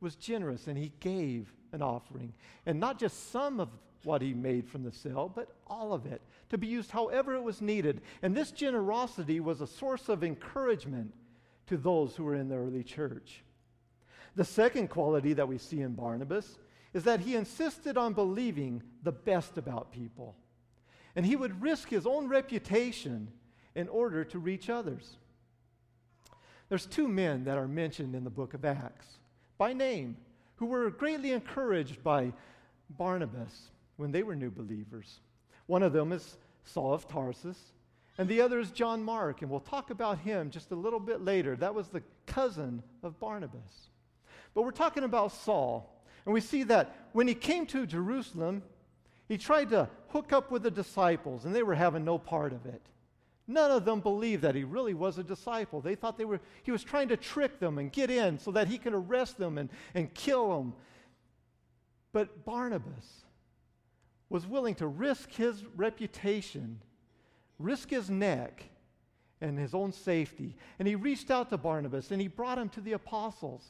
was 0.00 0.14
generous 0.14 0.68
and 0.68 0.78
he 0.78 0.92
gave 1.00 1.52
an 1.72 1.82
offering. 1.82 2.32
And 2.66 2.78
not 2.78 3.00
just 3.00 3.32
some 3.32 3.58
of 3.58 3.68
what 4.04 4.22
he 4.22 4.32
made 4.32 4.68
from 4.68 4.84
the 4.84 4.92
sale, 4.92 5.28
but 5.34 5.56
all 5.66 5.92
of 5.92 6.06
it 6.06 6.22
to 6.50 6.56
be 6.56 6.68
used 6.68 6.92
however 6.92 7.34
it 7.34 7.42
was 7.42 7.60
needed. 7.60 8.00
And 8.22 8.32
this 8.32 8.52
generosity 8.52 9.40
was 9.40 9.60
a 9.60 9.66
source 9.66 10.08
of 10.08 10.22
encouragement 10.22 11.12
to 11.66 11.76
those 11.76 12.14
who 12.14 12.22
were 12.22 12.36
in 12.36 12.48
the 12.48 12.58
early 12.58 12.84
church. 12.84 13.42
The 14.36 14.44
second 14.44 14.86
quality 14.86 15.32
that 15.32 15.48
we 15.48 15.58
see 15.58 15.80
in 15.80 15.94
Barnabas 15.94 16.60
is 16.94 17.02
that 17.02 17.18
he 17.18 17.34
insisted 17.34 17.98
on 17.98 18.12
believing 18.12 18.84
the 19.02 19.10
best 19.10 19.58
about 19.58 19.90
people. 19.90 20.36
And 21.16 21.26
he 21.26 21.34
would 21.34 21.60
risk 21.60 21.88
his 21.88 22.06
own 22.06 22.28
reputation 22.28 23.32
in 23.74 23.88
order 23.88 24.22
to 24.26 24.38
reach 24.38 24.70
others. 24.70 25.16
There's 26.70 26.86
two 26.86 27.08
men 27.08 27.44
that 27.44 27.58
are 27.58 27.66
mentioned 27.66 28.14
in 28.14 28.22
the 28.22 28.30
book 28.30 28.54
of 28.54 28.64
Acts 28.64 29.18
by 29.58 29.72
name 29.72 30.16
who 30.54 30.66
were 30.66 30.88
greatly 30.88 31.32
encouraged 31.32 32.02
by 32.04 32.32
Barnabas 32.90 33.70
when 33.96 34.12
they 34.12 34.22
were 34.22 34.36
new 34.36 34.52
believers. 34.52 35.18
One 35.66 35.82
of 35.82 35.92
them 35.92 36.12
is 36.12 36.36
Saul 36.62 36.94
of 36.94 37.08
Tarsus, 37.08 37.58
and 38.18 38.28
the 38.28 38.40
other 38.40 38.60
is 38.60 38.70
John 38.70 39.02
Mark, 39.02 39.42
and 39.42 39.50
we'll 39.50 39.58
talk 39.58 39.90
about 39.90 40.20
him 40.20 40.48
just 40.48 40.70
a 40.70 40.76
little 40.76 41.00
bit 41.00 41.24
later. 41.24 41.56
That 41.56 41.74
was 41.74 41.88
the 41.88 42.04
cousin 42.26 42.84
of 43.02 43.18
Barnabas. 43.18 43.88
But 44.54 44.62
we're 44.62 44.70
talking 44.70 45.02
about 45.04 45.32
Saul, 45.32 45.92
and 46.24 46.32
we 46.32 46.40
see 46.40 46.62
that 46.64 47.08
when 47.12 47.26
he 47.26 47.34
came 47.34 47.66
to 47.66 47.84
Jerusalem, 47.84 48.62
he 49.26 49.38
tried 49.38 49.70
to 49.70 49.88
hook 50.10 50.32
up 50.32 50.52
with 50.52 50.62
the 50.62 50.70
disciples, 50.70 51.44
and 51.44 51.52
they 51.52 51.64
were 51.64 51.74
having 51.74 52.04
no 52.04 52.16
part 52.16 52.52
of 52.52 52.64
it. 52.66 52.82
None 53.50 53.72
of 53.72 53.84
them 53.84 53.98
believed 53.98 54.42
that 54.42 54.54
he 54.54 54.62
really 54.62 54.94
was 54.94 55.18
a 55.18 55.24
disciple. 55.24 55.80
They 55.80 55.96
thought 55.96 56.16
they 56.16 56.24
were, 56.24 56.40
he 56.62 56.70
was 56.70 56.84
trying 56.84 57.08
to 57.08 57.16
trick 57.16 57.58
them 57.58 57.78
and 57.78 57.90
get 57.90 58.08
in 58.08 58.38
so 58.38 58.52
that 58.52 58.68
he 58.68 58.78
could 58.78 58.94
arrest 58.94 59.38
them 59.38 59.58
and, 59.58 59.68
and 59.92 60.14
kill 60.14 60.56
them. 60.56 60.72
But 62.12 62.44
Barnabas 62.44 63.24
was 64.28 64.46
willing 64.46 64.76
to 64.76 64.86
risk 64.86 65.32
his 65.32 65.64
reputation, 65.74 66.78
risk 67.58 67.90
his 67.90 68.08
neck, 68.08 68.62
and 69.40 69.58
his 69.58 69.74
own 69.74 69.90
safety. 69.90 70.54
And 70.78 70.86
he 70.86 70.94
reached 70.94 71.32
out 71.32 71.50
to 71.50 71.58
Barnabas 71.58 72.12
and 72.12 72.22
he 72.22 72.28
brought 72.28 72.56
him 72.56 72.68
to 72.68 72.80
the 72.80 72.92
apostles. 72.92 73.64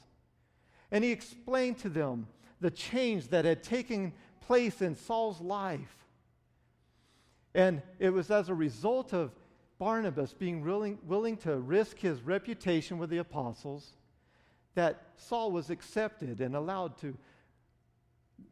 And 0.91 1.03
he 1.03 1.11
explained 1.11 1.79
to 1.79 1.89
them 1.89 2.27
the 2.61 2.71
change 2.71 3.29
that 3.29 3.47
had 3.47 3.63
taken 3.63 4.13
place 4.43 4.83
in 4.83 4.95
Saul's 4.95 5.41
life. 5.41 5.97
And 7.55 7.81
it 7.99 8.11
was 8.11 8.31
as 8.31 8.51
a 8.51 8.55
result 8.55 9.15
of 9.15 9.33
Barnabas 9.81 10.35
being 10.35 10.63
willing, 10.63 10.99
willing 11.07 11.39
to 11.39 11.57
risk 11.57 11.99
his 11.99 12.21
reputation 12.21 12.99
with 12.99 13.09
the 13.09 13.17
apostles 13.17 13.95
that 14.75 15.03
Saul 15.17 15.51
was 15.51 15.71
accepted 15.71 16.43
and 16.43 16.55
allowed 16.55 16.99
to 16.99 17.17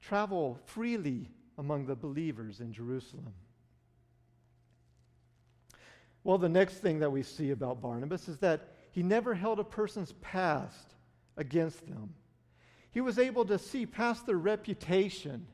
travel 0.00 0.58
freely 0.64 1.28
among 1.58 1.84
the 1.84 1.94
believers 1.94 2.60
in 2.60 2.72
Jerusalem. 2.72 3.34
Well, 6.24 6.38
the 6.38 6.48
next 6.48 6.76
thing 6.78 7.00
that 7.00 7.12
we 7.12 7.22
see 7.22 7.50
about 7.50 7.82
Barnabas 7.82 8.26
is 8.26 8.38
that 8.38 8.70
he 8.90 9.02
never 9.02 9.34
held 9.34 9.60
a 9.60 9.64
person's 9.64 10.12
past 10.22 10.94
against 11.36 11.86
them. 11.86 12.14
He 12.90 13.02
was 13.02 13.18
able 13.18 13.44
to 13.44 13.58
see 13.58 13.84
past 13.84 14.24
their 14.24 14.38
reputation 14.38 15.46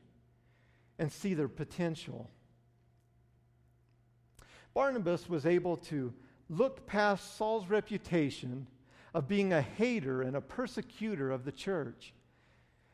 and 0.97 1.11
see 1.11 1.33
their 1.33 1.49
potential. 1.49 2.29
Barnabas 4.75 5.29
was 5.29 5.45
able 5.45 5.77
to 5.77 6.13
look 6.49 6.85
past 6.85 7.37
Saul's 7.37 7.67
reputation 7.67 8.67
of 9.13 9.27
being 9.27 9.53
a 9.53 9.61
hater 9.61 10.21
and 10.21 10.35
a 10.35 10.41
persecutor 10.41 11.31
of 11.31 11.45
the 11.45 11.51
church. 11.51 12.13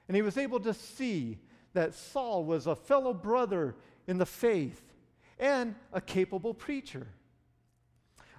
And 0.08 0.16
he 0.16 0.22
was 0.22 0.38
able 0.38 0.60
to 0.60 0.74
see 0.76 1.40
that 1.74 1.96
Saul 1.96 2.46
was 2.46 2.68
a 2.68 2.76
fellow 2.76 3.14
brother 3.14 3.76
in 4.08 4.20
the 4.20 4.26
faith 4.26 4.94
and 5.40 5.74
a 5.92 6.00
capable 6.00 6.54
preacher. 6.54 7.08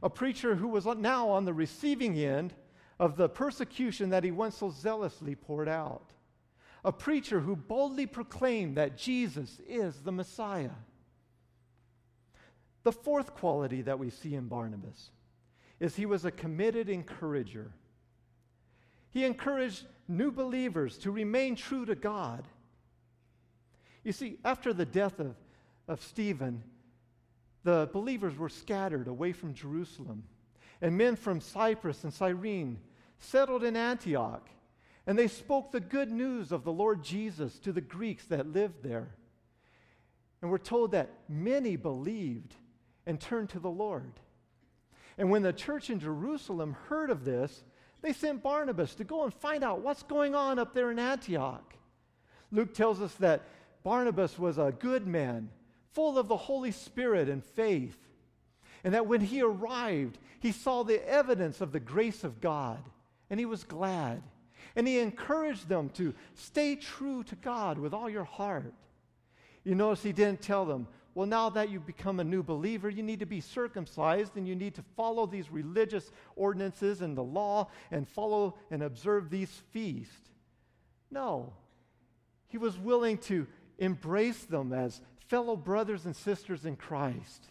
A 0.03 0.09
preacher 0.09 0.55
who 0.55 0.69
was 0.69 0.87
now 0.87 1.29
on 1.29 1.45
the 1.45 1.53
receiving 1.53 2.17
end 2.17 2.55
of 3.01 3.17
the 3.17 3.29
persecution 3.29 4.11
that 4.11 4.23
he 4.23 4.31
once 4.31 4.59
so 4.59 4.71
zealously 4.71 5.35
poured 5.35 5.69
out. 5.69 6.13
A 6.85 6.93
preacher 6.93 7.41
who 7.41 7.57
boldly 7.57 8.07
proclaimed 8.07 8.77
that 8.77 8.97
Jesus 8.97 9.61
is 9.67 10.01
the 10.03 10.13
Messiah. 10.13 10.71
The 12.85 12.93
fourth 12.93 13.35
quality 13.35 13.83
that 13.83 13.99
we 13.99 14.11
see 14.11 14.35
in 14.35 14.49
Barnabas 14.49 15.11
is 15.79 15.95
he 15.95 16.07
was 16.07 16.25
a 16.25 16.31
committed 16.31 16.89
encourager. 16.89 17.73
He 19.11 19.25
encouraged 19.25 19.85
new 20.09 20.31
believers 20.31 20.99
to 20.99 21.11
remain 21.11 21.55
true 21.55 21.85
to 21.87 21.95
God. 21.95 22.47
You 24.05 24.13
see, 24.13 24.39
after 24.45 24.73
the 24.73 24.87
death 24.87 25.21
of, 25.21 25.37
of 25.87 26.03
Stephen, 26.03 26.63
the 27.65 27.89
believers 27.93 28.37
were 28.37 28.49
scattered 28.49 29.07
away 29.07 29.33
from 29.33 29.55
Jerusalem. 29.55 30.25
And 30.81 30.99
men 30.99 31.15
from 31.15 31.41
Cyprus 31.41 32.03
and 32.03 32.13
Cyrene 32.13 32.81
settled 33.19 33.63
in 33.63 33.77
Antioch. 33.77 34.49
And 35.07 35.19
they 35.19 35.29
spoke 35.29 35.71
the 35.71 35.81
good 35.81 36.11
news 36.11 36.51
of 36.51 36.65
the 36.65 36.73
Lord 36.73 37.05
Jesus 37.05 37.59
to 37.61 37.73
the 37.73 37.81
Greeks 37.81 38.25
that 38.27 38.53
lived 38.53 38.83
there. 38.83 39.15
And 40.41 40.51
we're 40.51 40.59
told 40.59 40.93
that 40.93 41.11
many 41.29 41.77
believed 41.77 42.55
and 43.07 43.21
turned 43.21 43.51
to 43.51 43.59
the 43.59 43.71
Lord. 43.71 44.13
And 45.19 45.31
when 45.31 45.43
the 45.43 45.53
church 45.53 45.91
in 45.91 46.01
Jerusalem 46.01 46.77
heard 46.89 47.11
of 47.11 47.25
this, 47.25 47.65
they 48.01 48.13
sent 48.13 48.43
Barnabas 48.43 48.95
to 48.97 49.05
go 49.05 49.25
and 49.25 49.33
find 49.33 49.63
out 49.63 49.81
what's 49.81 50.03
going 50.03 50.35
on 50.35 50.59
up 50.59 50.75
there 50.75 50.91
in 50.91 50.99
Antioch. 50.99 51.75
Luke 52.51 52.75
tells 52.75 53.01
us 53.01 53.15
that 53.17 53.43
Barnabas 53.85 54.39
was 54.39 54.59
a 54.59 54.75
good 54.79 55.07
man, 55.07 55.51
full 55.93 56.19
of 56.19 56.29
the 56.29 56.37
Holy 56.37 56.71
Spirit 56.71 57.29
and 57.29 57.45
faith, 57.45 57.97
and 58.85 58.95
that 58.95 59.07
when 59.07 59.21
he 59.21 59.43
arrived, 59.43 60.19
he 60.41 60.53
saw 60.53 60.83
the 60.83 61.09
evidence 61.09 61.61
of 61.61 61.73
the 61.73 61.81
grace 61.81 62.25
of 62.25 62.41
God, 62.41 62.83
and 63.31 63.39
he 63.39 63.47
was 63.47 63.65
glad. 63.65 64.23
And 64.75 64.89
he 64.89 64.99
encouraged 64.99 65.69
them 65.69 65.91
to 65.91 66.15
stay 66.35 66.77
true 66.77 67.23
to 67.25 67.37
God 67.37 67.79
with 67.79 67.93
all 67.93 68.09
your 68.09 68.25
heart. 68.25 68.75
You 69.65 69.75
notice 69.75 70.03
he 70.03 70.13
didn't 70.13 70.43
tell 70.43 70.65
them, 70.65 70.89
well, 71.15 71.27
now 71.27 71.51
that 71.51 71.69
you've 71.69 71.87
become 71.87 72.21
a 72.21 72.25
new 72.25 72.43
believer, 72.43 72.89
you 72.89 73.03
need 73.03 73.21
to 73.21 73.27
be 73.27 73.41
circumcised 73.41 74.37
and 74.37 74.49
you 74.49 74.55
need 74.55 74.75
to 74.77 74.83
follow 74.97 75.27
these 75.27 75.51
religious 75.51 76.11
ordinances 76.37 77.03
and 77.03 77.17
the 77.17 77.23
law 77.23 77.69
and 77.91 78.09
follow 78.09 78.57
and 78.71 78.83
observe 78.83 79.29
these 79.29 79.51
feasts. 79.73 80.31
No. 81.11 81.53
He 82.49 82.57
was 82.57 82.79
willing 82.79 83.19
to 83.19 83.47
embrace 83.79 84.45
them 84.45 84.73
as 84.73 85.03
fellow 85.29 85.55
brothers 85.55 86.07
and 86.07 86.17
sisters 86.17 86.65
in 86.65 86.77
Christ 86.77 87.47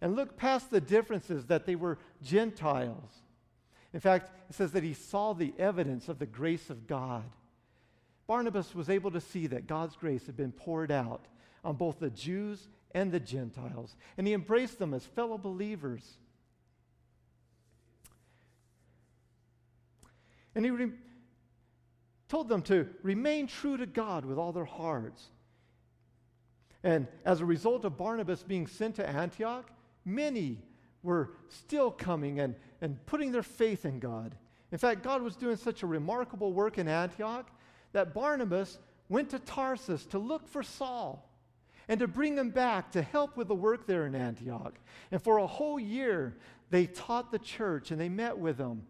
and 0.00 0.14
look 0.14 0.36
past 0.36 0.70
the 0.70 0.80
differences 0.80 1.46
that 1.46 1.66
they 1.66 1.74
were 1.74 1.98
Gentiles. 2.22 3.10
In 3.92 4.00
fact, 4.00 4.30
it 4.48 4.54
says 4.54 4.72
that 4.72 4.84
he 4.84 4.94
saw 4.94 5.32
the 5.32 5.54
evidence 5.58 6.08
of 6.08 6.18
the 6.18 6.26
grace 6.26 6.70
of 6.70 6.86
God. 6.86 7.24
Barnabas 8.26 8.74
was 8.74 8.90
able 8.90 9.10
to 9.12 9.20
see 9.20 9.46
that 9.48 9.66
God's 9.66 9.96
grace 9.96 10.26
had 10.26 10.36
been 10.36 10.52
poured 10.52 10.92
out 10.92 11.26
on 11.64 11.76
both 11.76 11.98
the 11.98 12.10
Jews 12.10 12.68
and 12.92 13.12
the 13.12 13.20
Gentiles, 13.20 13.96
and 14.16 14.26
he 14.26 14.32
embraced 14.32 14.78
them 14.78 14.94
as 14.94 15.04
fellow 15.04 15.38
believers. 15.38 16.02
And 20.54 20.64
he 20.64 20.70
re- 20.70 20.92
told 22.28 22.48
them 22.48 22.62
to 22.62 22.88
remain 23.02 23.46
true 23.46 23.76
to 23.76 23.86
God 23.86 24.24
with 24.24 24.38
all 24.38 24.52
their 24.52 24.64
hearts. 24.64 25.22
And 26.82 27.06
as 27.24 27.40
a 27.40 27.44
result 27.44 27.84
of 27.84 27.96
Barnabas 27.96 28.42
being 28.42 28.66
sent 28.66 28.96
to 28.96 29.08
Antioch, 29.08 29.70
many 30.04 30.62
were 31.02 31.30
still 31.48 31.90
coming 31.90 32.40
and, 32.40 32.54
and 32.80 33.04
putting 33.06 33.32
their 33.32 33.42
faith 33.42 33.84
in 33.84 33.98
God. 33.98 34.34
In 34.72 34.78
fact, 34.78 35.02
God 35.02 35.22
was 35.22 35.36
doing 35.36 35.56
such 35.56 35.82
a 35.82 35.86
remarkable 35.86 36.52
work 36.52 36.78
in 36.78 36.88
Antioch 36.88 37.48
that 37.92 38.14
Barnabas 38.14 38.78
went 39.08 39.30
to 39.30 39.38
Tarsus 39.38 40.06
to 40.06 40.18
look 40.18 40.48
for 40.48 40.62
Saul 40.62 41.28
and 41.88 42.00
to 42.00 42.08
bring 42.08 42.34
them 42.34 42.50
back 42.50 42.90
to 42.92 43.02
help 43.02 43.36
with 43.36 43.48
the 43.48 43.54
work 43.54 43.86
there 43.86 44.06
in 44.06 44.14
Antioch. 44.14 44.74
And 45.10 45.22
for 45.22 45.38
a 45.38 45.46
whole 45.46 45.78
year, 45.78 46.36
they 46.70 46.86
taught 46.86 47.30
the 47.30 47.38
church 47.38 47.90
and 47.90 48.00
they 48.00 48.08
met 48.08 48.36
with 48.36 48.56
them. 48.56 48.82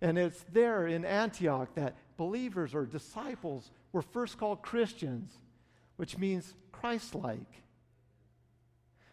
And 0.00 0.18
it's 0.18 0.44
there 0.52 0.86
in 0.86 1.04
Antioch 1.04 1.74
that 1.74 1.96
believers 2.16 2.74
or 2.74 2.84
disciples 2.84 3.70
were 3.92 4.02
first 4.02 4.38
called 4.38 4.62
Christians, 4.62 5.32
which 5.96 6.18
means 6.18 6.54
Christ 6.72 7.14
like. 7.14 7.62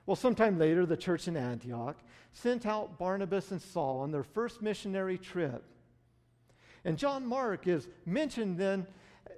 Well, 0.05 0.17
sometime 0.17 0.59
later, 0.59 0.85
the 0.85 0.97
church 0.97 1.29
in 1.29 1.37
Antioch 1.37 1.97
sent 2.33 2.65
out 2.65 2.99
Barnabas 2.99 3.51
and 3.51 3.61
Saul 3.61 4.01
on 4.01 4.11
their 4.11 4.23
first 4.23 4.61
missionary 4.61 5.17
trip. 5.17 5.63
And 6.83 6.97
John 6.97 7.25
Mark 7.25 7.67
is 7.67 7.87
mentioned 8.05 8.57
then 8.57 8.85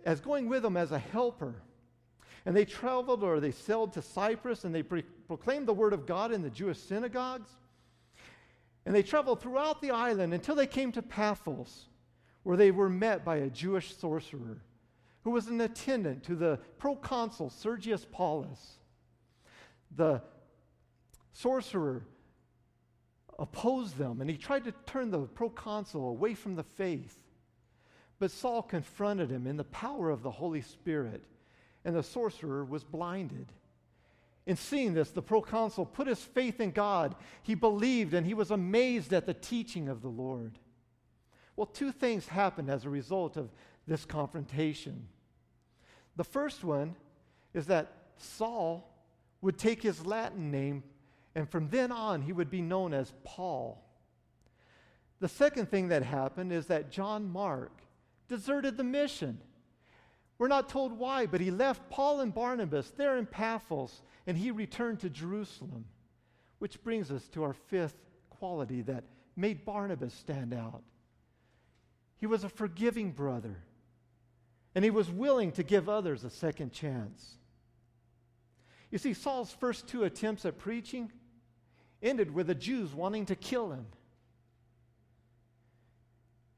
as 0.05 0.19
going 0.19 0.49
with 0.49 0.63
them 0.63 0.75
as 0.75 0.91
a 0.91 0.97
helper. 0.97 1.61
And 2.45 2.55
they 2.55 2.65
traveled 2.65 3.23
or 3.23 3.39
they 3.39 3.51
sailed 3.51 3.93
to 3.93 4.01
Cyprus 4.01 4.65
and 4.65 4.73
they 4.73 4.84
pre- 4.84 5.03
proclaimed 5.27 5.67
the 5.67 5.73
word 5.73 5.93
of 5.93 6.05
God 6.05 6.31
in 6.31 6.41
the 6.41 6.49
Jewish 6.49 6.79
synagogues. 6.79 7.49
And 8.86 8.93
they 8.93 9.01
traveled 9.01 9.41
throughout 9.41 9.81
the 9.81 9.91
island 9.91 10.34
until 10.34 10.53
they 10.53 10.67
came 10.67 10.91
to 10.91 11.01
Paphos, 11.01 11.86
where 12.43 12.55
they 12.55 12.69
were 12.69 12.89
met 12.89 13.25
by 13.25 13.38
a 13.38 13.49
Jewish 13.49 13.95
sorcerer 13.97 14.62
who 15.23 15.31
was 15.31 15.47
an 15.47 15.60
attendant 15.60 16.23
to 16.23 16.36
the 16.36 16.60
proconsul 16.77 17.49
Sergius 17.49 18.05
Paulus. 18.12 18.75
The 19.95 20.21
sorcerer 21.34 22.03
opposed 23.39 23.97
them 23.97 24.21
and 24.21 24.29
he 24.29 24.38
tried 24.38 24.65
to 24.65 24.73
turn 24.86 25.10
the 25.10 25.21
proconsul 25.21 26.10
away 26.10 26.36
from 26.36 26.55
the 26.55 26.63
faith. 26.63 27.17
But 28.19 28.29
Saul 28.29 28.62
confronted 28.62 29.31
him 29.31 29.47
in 29.47 29.58
the 29.58 29.63
power 29.65 30.12
of 30.12 30.21
the 30.21 30.31
Holy 30.31 30.62
Spirit 30.62 31.23
and 31.85 31.95
the 31.95 32.03
sorcerer 32.03 32.65
was 32.65 32.83
blinded. 32.83 33.53
In 34.45 34.57
seeing 34.57 34.93
this, 34.93 35.11
the 35.11 35.21
proconsul 35.21 35.85
put 35.85 36.07
his 36.07 36.19
faith 36.19 36.59
in 36.59 36.71
God. 36.71 37.15
He 37.43 37.55
believed 37.55 38.13
and 38.13 38.25
he 38.25 38.33
was 38.33 38.51
amazed 38.51 39.13
at 39.13 39.25
the 39.25 39.33
teaching 39.33 39.87
of 39.87 40.01
the 40.01 40.09
Lord. 40.09 40.59
Well, 41.55 41.67
two 41.67 41.91
things 41.91 42.27
happened 42.27 42.69
as 42.69 42.85
a 42.85 42.89
result 42.89 43.37
of 43.37 43.49
this 43.87 44.03
confrontation. 44.03 45.07
The 46.15 46.23
first 46.23 46.63
one 46.63 46.95
is 47.53 47.67
that 47.67 47.91
Saul 48.17 48.91
would 49.41 49.57
take 49.57 49.81
his 49.81 50.05
Latin 50.05 50.51
name, 50.51 50.83
and 51.33 51.49
from 51.49 51.69
then 51.69 51.91
on, 51.91 52.21
he 52.21 52.33
would 52.33 52.49
be 52.49 52.61
known 52.61 52.93
as 52.93 53.13
Paul. 53.23 53.81
The 55.19 55.27
second 55.29 55.69
thing 55.69 55.89
that 55.89 56.03
happened 56.03 56.51
is 56.51 56.67
that 56.67 56.91
John 56.91 57.31
Mark 57.31 57.71
deserted 58.27 58.75
the 58.75 58.83
mission. 58.83 59.39
We're 60.37 60.47
not 60.47 60.69
told 60.69 60.97
why, 60.97 61.25
but 61.27 61.41
he 61.41 61.51
left 61.51 61.89
Paul 61.89 62.19
and 62.19 62.33
Barnabas 62.33 62.91
there 62.91 63.17
in 63.17 63.25
Paphos 63.25 64.01
and 64.27 64.37
he 64.37 64.51
returned 64.51 64.99
to 65.01 65.09
Jerusalem. 65.09 65.85
Which 66.59 66.81
brings 66.83 67.11
us 67.11 67.27
to 67.29 67.43
our 67.43 67.53
fifth 67.53 67.97
quality 68.29 68.81
that 68.83 69.03
made 69.35 69.65
Barnabas 69.65 70.13
stand 70.13 70.53
out. 70.53 70.83
He 72.17 72.27
was 72.27 72.43
a 72.43 72.49
forgiving 72.49 73.11
brother, 73.11 73.57
and 74.73 74.83
he 74.83 74.89
was 74.89 75.11
willing 75.11 75.51
to 75.53 75.63
give 75.63 75.89
others 75.89 76.23
a 76.23 76.29
second 76.29 76.71
chance. 76.71 77.35
You 78.89 78.97
see, 78.97 79.13
Saul's 79.13 79.51
first 79.51 79.87
two 79.87 80.05
attempts 80.05 80.45
at 80.45 80.57
preaching 80.57 81.11
ended 82.01 82.33
with 82.33 82.47
the 82.47 82.55
Jews 82.55 82.93
wanting 82.93 83.25
to 83.25 83.35
kill 83.35 83.71
him. 83.71 83.85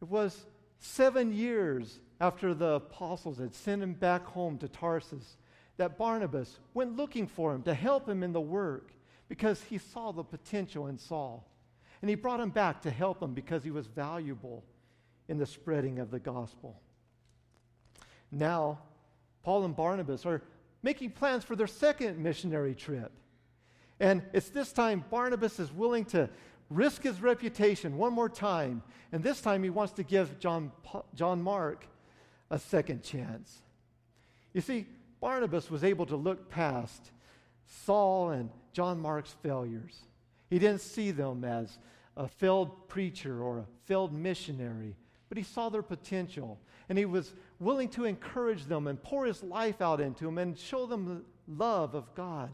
It 0.02 0.08
was 0.08 0.46
seven 0.80 1.34
years 1.34 2.00
after 2.20 2.54
the 2.54 2.74
apostles 2.74 3.38
had 3.38 3.54
sent 3.54 3.84
him 3.84 3.94
back 3.94 4.26
home 4.26 4.58
to 4.58 4.68
Tarsus 4.68 5.38
that 5.78 5.98
Barnabas 5.98 6.60
went 6.74 6.98
looking 6.98 7.28
for 7.28 7.54
him 7.54 7.62
to 7.64 7.74
help 7.74 8.10
him 8.10 8.24
in 8.24 8.34
the 8.34 8.42
work 8.42 8.92
because 9.30 9.62
he 9.64 9.78
saw 9.78 10.12
the 10.12 10.24
potential 10.24 10.88
in 10.88 10.98
Saul. 10.98 11.48
And 12.02 12.10
he 12.10 12.16
brought 12.16 12.40
him 12.40 12.50
back 12.50 12.82
to 12.82 12.92
help 12.92 13.22
him 13.22 13.34
because 13.34 13.64
he 13.64 13.72
was 13.72 13.88
valuable 13.88 14.64
in 15.28 15.38
the 15.38 15.46
spreading 15.46 16.00
of 16.00 16.12
the 16.12 16.20
gospel. 16.20 16.80
Now, 18.32 18.80
Paul 19.44 19.66
and 19.66 19.76
Barnabas 19.76 20.26
are 20.26 20.42
making 20.84 21.12
plans 21.12 21.44
for 21.44 21.56
their 21.56 21.68
second 21.68 22.18
missionary 22.18 22.76
trip. 22.76 23.12
And 24.00 24.24
it's 24.34 24.50
this 24.50 24.72
time 24.72 25.04
Barnabas 25.10 25.60
is 25.60 25.72
willing 25.72 26.06
to 26.06 26.30
risk 26.70 27.04
his 27.04 27.22
reputation 27.22 27.98
one 27.98 28.14
more 28.14 28.30
time. 28.30 28.84
And 29.12 29.24
this 29.24 29.42
time 29.42 29.64
he 29.64 29.70
wants 29.70 29.94
to 29.94 30.04
give 30.04 30.40
John, 30.40 30.72
John 31.16 31.42
Mark 31.42 31.88
a 32.50 32.60
second 32.60 33.04
chance. 33.04 33.62
You 34.54 34.62
see, 34.62 34.88
Barnabas 35.20 35.70
was 35.70 35.84
able 35.84 36.06
to 36.08 36.16
look 36.16 36.50
past 36.50 37.12
Saul 37.86 38.32
and 38.32 38.50
John 38.74 39.00
Mark's 39.00 39.36
failures. 39.44 40.00
He 40.50 40.60
didn't 40.60 40.82
see 40.82 41.12
them 41.12 41.44
as 41.44 41.78
a 42.16 42.28
failed 42.28 42.88
preacher 42.88 43.42
or 43.42 43.60
a 43.60 43.66
failed 43.86 44.14
missionary, 44.14 44.96
but 45.30 45.38
he 45.38 45.44
saw 45.44 45.70
their 45.70 45.82
potential. 45.82 46.60
And 46.90 46.98
he 46.98 47.06
was 47.06 47.34
willing 47.60 47.90
to 47.90 48.06
encourage 48.06 48.66
them 48.66 48.88
and 48.88 49.02
pour 49.02 49.26
his 49.26 49.44
life 49.44 49.82
out 49.82 50.00
into 50.00 50.26
them 50.26 50.38
and 50.38 50.58
show 50.58 50.86
them 50.86 51.06
the 51.06 51.54
love 51.54 51.96
of 51.96 52.14
God. 52.16 52.50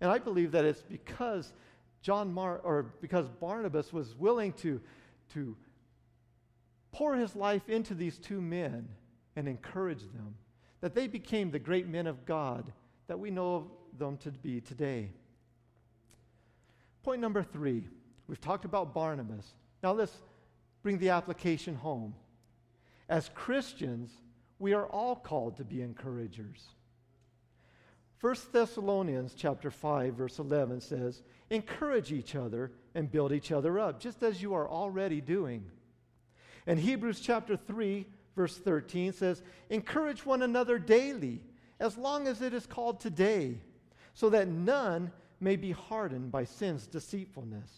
And 0.00 0.10
I 0.10 0.18
believe 0.18 0.52
that 0.52 0.64
it's 0.64 0.82
because 0.82 1.52
John 2.02 2.32
Mark, 2.32 2.60
or 2.62 2.94
because 3.00 3.26
Barnabas 3.40 3.92
was 3.92 4.14
willing 4.14 4.52
to, 4.54 4.80
to 5.34 5.56
pour 6.96 7.14
his 7.14 7.36
life 7.36 7.68
into 7.68 7.92
these 7.94 8.16
two 8.16 8.40
men 8.40 8.88
and 9.36 9.46
encourage 9.46 10.00
them 10.00 10.34
that 10.80 10.94
they 10.94 11.06
became 11.06 11.50
the 11.50 11.58
great 11.58 11.86
men 11.86 12.06
of 12.06 12.24
God 12.24 12.72
that 13.06 13.18
we 13.18 13.30
know 13.30 13.70
them 13.98 14.16
to 14.16 14.30
be 14.30 14.62
today. 14.62 15.10
Point 17.02 17.20
number 17.20 17.42
three 17.42 17.86
we've 18.26 18.40
talked 18.40 18.64
about 18.64 18.94
Barnabas. 18.94 19.52
Now 19.82 19.92
let's 19.92 20.16
bring 20.82 20.96
the 20.96 21.10
application 21.10 21.74
home. 21.74 22.14
As 23.10 23.28
Christians, 23.34 24.10
we 24.58 24.72
are 24.72 24.86
all 24.86 25.16
called 25.16 25.58
to 25.58 25.64
be 25.64 25.82
encouragers. 25.82 26.64
1 28.22 28.36
Thessalonians 28.52 29.34
chapter 29.36 29.70
5 29.70 30.14
verse 30.14 30.38
11 30.38 30.80
says, 30.80 31.22
"Encourage 31.50 32.10
each 32.10 32.34
other 32.34 32.72
and 32.94 33.12
build 33.12 33.32
each 33.32 33.52
other 33.52 33.78
up, 33.78 34.00
just 34.00 34.22
as 34.22 34.40
you 34.40 34.54
are 34.54 34.66
already 34.66 35.20
doing." 35.20 35.70
And 36.66 36.78
Hebrews 36.78 37.20
chapter 37.20 37.56
3 37.56 38.06
verse 38.36 38.56
13 38.58 39.12
says, 39.12 39.42
Encourage 39.70 40.24
one 40.24 40.42
another 40.42 40.78
daily, 40.78 41.40
as 41.80 41.96
long 41.96 42.28
as 42.28 42.42
it 42.42 42.54
is 42.54 42.66
called 42.66 43.00
today, 43.00 43.58
so 44.14 44.30
that 44.30 44.46
none 44.46 45.10
may 45.40 45.56
be 45.56 45.72
hardened 45.72 46.30
by 46.30 46.44
sin's 46.44 46.86
deceitfulness. 46.86 47.70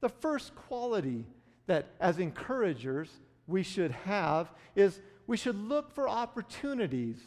The 0.00 0.08
first 0.08 0.54
quality 0.54 1.24
that, 1.66 1.86
as 2.00 2.18
encouragers, 2.18 3.08
we 3.46 3.62
should 3.62 3.92
have 3.92 4.50
is 4.74 5.00
we 5.26 5.36
should 5.36 5.56
look 5.56 5.92
for 5.92 6.08
opportunities 6.08 7.18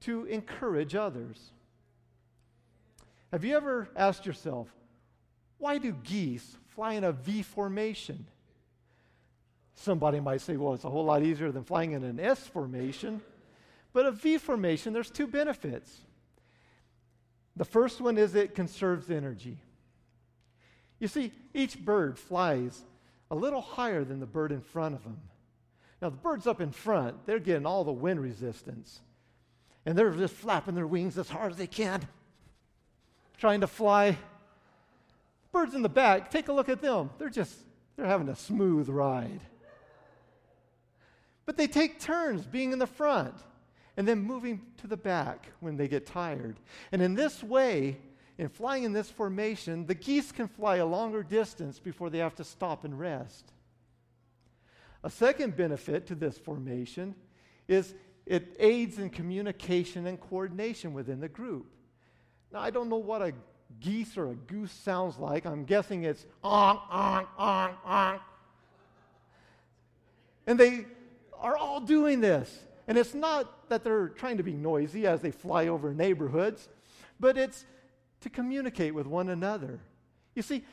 to 0.00 0.24
encourage 0.26 0.94
others. 0.94 1.52
Have 3.32 3.44
you 3.44 3.56
ever 3.56 3.88
asked 3.96 4.26
yourself, 4.26 4.68
why 5.58 5.78
do 5.78 5.92
geese 5.92 6.56
fly 6.68 6.94
in 6.94 7.04
a 7.04 7.12
V 7.12 7.42
formation? 7.42 8.26
Somebody 9.74 10.20
might 10.20 10.40
say, 10.40 10.56
well, 10.56 10.74
it's 10.74 10.84
a 10.84 10.90
whole 10.90 11.04
lot 11.04 11.22
easier 11.22 11.50
than 11.50 11.64
flying 11.64 11.92
in 11.92 12.04
an 12.04 12.20
S 12.20 12.40
formation. 12.46 13.20
But 13.92 14.06
a 14.06 14.12
V 14.12 14.38
formation, 14.38 14.92
there's 14.92 15.10
two 15.10 15.26
benefits. 15.26 16.00
The 17.56 17.64
first 17.64 18.00
one 18.00 18.18
is 18.18 18.34
it 18.34 18.54
conserves 18.54 19.10
energy. 19.10 19.58
You 20.98 21.08
see, 21.08 21.32
each 21.52 21.78
bird 21.78 22.18
flies 22.18 22.82
a 23.30 23.34
little 23.34 23.60
higher 23.60 24.04
than 24.04 24.20
the 24.20 24.26
bird 24.26 24.52
in 24.52 24.60
front 24.60 24.94
of 24.94 25.02
them. 25.02 25.20
Now, 26.00 26.10
the 26.10 26.16
birds 26.16 26.46
up 26.46 26.60
in 26.60 26.70
front, 26.70 27.26
they're 27.26 27.38
getting 27.38 27.66
all 27.66 27.84
the 27.84 27.92
wind 27.92 28.20
resistance. 28.20 29.00
And 29.86 29.96
they're 29.96 30.10
just 30.10 30.34
flapping 30.34 30.74
their 30.74 30.86
wings 30.86 31.18
as 31.18 31.28
hard 31.28 31.52
as 31.52 31.58
they 31.58 31.66
can, 31.66 32.06
trying 33.38 33.60
to 33.60 33.66
fly. 33.66 34.16
Birds 35.52 35.74
in 35.74 35.82
the 35.82 35.88
back, 35.88 36.30
take 36.30 36.48
a 36.48 36.52
look 36.52 36.68
at 36.68 36.80
them. 36.80 37.10
They're 37.18 37.28
just, 37.28 37.56
they're 37.96 38.06
having 38.06 38.28
a 38.28 38.36
smooth 38.36 38.88
ride. 38.88 39.40
But 41.46 41.56
they 41.56 41.66
take 41.66 42.00
turns 42.00 42.46
being 42.46 42.72
in 42.72 42.78
the 42.78 42.86
front 42.86 43.34
and 43.96 44.08
then 44.08 44.20
moving 44.20 44.62
to 44.78 44.86
the 44.86 44.96
back 44.96 45.46
when 45.60 45.76
they 45.76 45.88
get 45.88 46.06
tired. 46.06 46.58
And 46.90 47.02
in 47.02 47.14
this 47.14 47.42
way, 47.42 47.98
in 48.38 48.48
flying 48.48 48.84
in 48.84 48.92
this 48.92 49.10
formation, 49.10 49.86
the 49.86 49.94
geese 49.94 50.32
can 50.32 50.48
fly 50.48 50.76
a 50.76 50.86
longer 50.86 51.22
distance 51.22 51.78
before 51.78 52.10
they 52.10 52.18
have 52.18 52.34
to 52.36 52.44
stop 52.44 52.84
and 52.84 52.98
rest. 52.98 53.52
A 55.04 55.10
second 55.10 55.56
benefit 55.56 56.06
to 56.06 56.14
this 56.14 56.38
formation 56.38 57.14
is 57.68 57.94
it 58.26 58.56
aids 58.58 58.98
in 58.98 59.10
communication 59.10 60.06
and 60.06 60.20
coordination 60.20 60.94
within 60.94 61.20
the 61.20 61.28
group. 61.28 61.66
Now, 62.52 62.60
I 62.60 62.70
don't 62.70 62.88
know 62.88 62.96
what 62.96 63.20
a 63.20 63.32
geese 63.80 64.16
or 64.16 64.30
a 64.30 64.34
goose 64.34 64.72
sounds 64.72 65.18
like. 65.18 65.44
I'm 65.44 65.64
guessing 65.64 66.04
it's 66.04 66.24
onk, 66.42 66.80
onk, 66.88 67.26
onk, 67.38 67.74
onk. 67.86 68.20
And 70.46 70.58
they 70.58 70.86
are 71.44 71.58
all 71.58 71.78
doing 71.78 72.22
this. 72.22 72.58
And 72.88 72.96
it's 72.96 73.14
not 73.14 73.68
that 73.68 73.84
they're 73.84 74.08
trying 74.08 74.38
to 74.38 74.42
be 74.42 74.54
noisy 74.54 75.06
as 75.06 75.20
they 75.20 75.30
fly 75.30 75.68
over 75.68 75.92
neighborhoods, 75.92 76.68
but 77.20 77.36
it's 77.36 77.66
to 78.22 78.30
communicate 78.30 78.94
with 78.94 79.06
one 79.06 79.28
another. 79.28 79.80
You 80.34 80.42
see, 80.42 80.64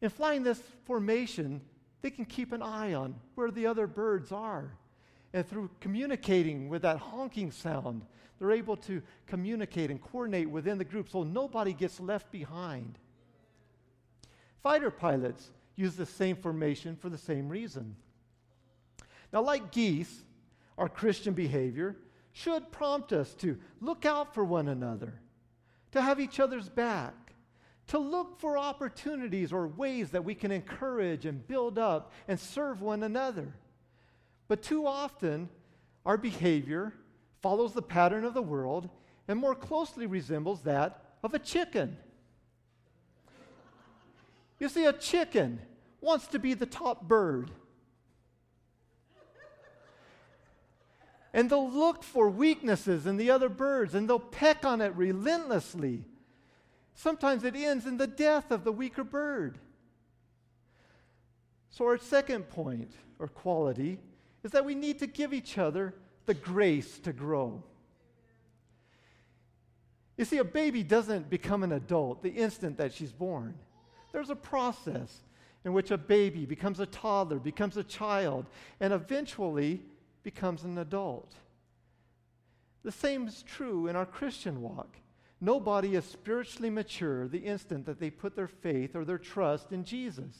in 0.00 0.08
flying 0.08 0.42
this 0.42 0.60
formation, 0.86 1.60
they 2.00 2.10
can 2.10 2.24
keep 2.24 2.52
an 2.52 2.62
eye 2.62 2.94
on 2.94 3.14
where 3.34 3.50
the 3.50 3.66
other 3.66 3.86
birds 3.86 4.32
are. 4.32 4.72
And 5.34 5.46
through 5.46 5.70
communicating 5.80 6.68
with 6.68 6.82
that 6.82 6.98
honking 6.98 7.50
sound, 7.50 8.02
they're 8.38 8.52
able 8.52 8.76
to 8.78 9.02
communicate 9.26 9.90
and 9.90 10.00
coordinate 10.00 10.48
within 10.48 10.78
the 10.78 10.84
group 10.84 11.10
so 11.10 11.22
nobody 11.22 11.74
gets 11.74 12.00
left 12.00 12.32
behind. 12.32 12.98
Fighter 14.62 14.90
pilots 14.90 15.50
use 15.76 15.96
the 15.96 16.06
same 16.06 16.36
formation 16.36 16.96
for 16.96 17.10
the 17.10 17.18
same 17.18 17.48
reason. 17.48 17.96
Now, 19.34 19.42
like 19.42 19.72
geese, 19.72 20.22
our 20.78 20.88
Christian 20.88 21.34
behavior 21.34 21.96
should 22.32 22.70
prompt 22.70 23.12
us 23.12 23.34
to 23.34 23.58
look 23.80 24.06
out 24.06 24.32
for 24.32 24.44
one 24.44 24.68
another, 24.68 25.20
to 25.90 26.00
have 26.00 26.20
each 26.20 26.38
other's 26.38 26.68
back, 26.68 27.14
to 27.88 27.98
look 27.98 28.38
for 28.38 28.56
opportunities 28.56 29.52
or 29.52 29.66
ways 29.66 30.10
that 30.10 30.24
we 30.24 30.36
can 30.36 30.52
encourage 30.52 31.26
and 31.26 31.46
build 31.48 31.78
up 31.80 32.12
and 32.28 32.38
serve 32.38 32.80
one 32.80 33.02
another. 33.02 33.52
But 34.46 34.62
too 34.62 34.86
often, 34.86 35.48
our 36.06 36.16
behavior 36.16 36.92
follows 37.42 37.72
the 37.72 37.82
pattern 37.82 38.24
of 38.24 38.34
the 38.34 38.42
world 38.42 38.88
and 39.26 39.38
more 39.38 39.56
closely 39.56 40.06
resembles 40.06 40.62
that 40.62 41.16
of 41.24 41.34
a 41.34 41.40
chicken. 41.40 41.96
You 44.60 44.68
see, 44.68 44.84
a 44.84 44.92
chicken 44.92 45.60
wants 46.00 46.28
to 46.28 46.38
be 46.38 46.54
the 46.54 46.66
top 46.66 47.08
bird. 47.08 47.50
And 51.34 51.50
they'll 51.50 51.68
look 51.68 52.04
for 52.04 52.30
weaknesses 52.30 53.06
in 53.06 53.16
the 53.16 53.28
other 53.28 53.48
birds 53.48 53.94
and 53.94 54.08
they'll 54.08 54.20
peck 54.20 54.64
on 54.64 54.80
it 54.80 54.94
relentlessly. 54.94 56.04
Sometimes 56.94 57.42
it 57.42 57.56
ends 57.56 57.86
in 57.86 57.96
the 57.96 58.06
death 58.06 58.52
of 58.52 58.62
the 58.62 58.70
weaker 58.70 59.02
bird. 59.02 59.58
So, 61.70 61.86
our 61.86 61.98
second 61.98 62.48
point 62.48 62.92
or 63.18 63.26
quality 63.26 63.98
is 64.44 64.52
that 64.52 64.64
we 64.64 64.76
need 64.76 65.00
to 65.00 65.08
give 65.08 65.34
each 65.34 65.58
other 65.58 65.92
the 66.26 66.34
grace 66.34 67.00
to 67.00 67.12
grow. 67.12 67.64
You 70.16 70.24
see, 70.24 70.38
a 70.38 70.44
baby 70.44 70.84
doesn't 70.84 71.28
become 71.28 71.64
an 71.64 71.72
adult 71.72 72.22
the 72.22 72.30
instant 72.30 72.78
that 72.78 72.94
she's 72.94 73.10
born. 73.10 73.54
There's 74.12 74.30
a 74.30 74.36
process 74.36 75.22
in 75.64 75.72
which 75.72 75.90
a 75.90 75.98
baby 75.98 76.46
becomes 76.46 76.78
a 76.78 76.86
toddler, 76.86 77.40
becomes 77.40 77.76
a 77.76 77.82
child, 77.82 78.46
and 78.78 78.92
eventually 78.92 79.82
becomes 80.24 80.64
an 80.64 80.76
adult. 80.78 81.32
The 82.82 82.90
same 82.90 83.28
is 83.28 83.44
true 83.44 83.86
in 83.86 83.94
our 83.94 84.06
Christian 84.06 84.60
walk. 84.60 84.96
Nobody 85.40 85.94
is 85.94 86.04
spiritually 86.04 86.70
mature 86.70 87.28
the 87.28 87.38
instant 87.38 87.86
that 87.86 88.00
they 88.00 88.10
put 88.10 88.34
their 88.34 88.48
faith 88.48 88.96
or 88.96 89.04
their 89.04 89.18
trust 89.18 89.72
in 89.72 89.84
Jesus. 89.84 90.34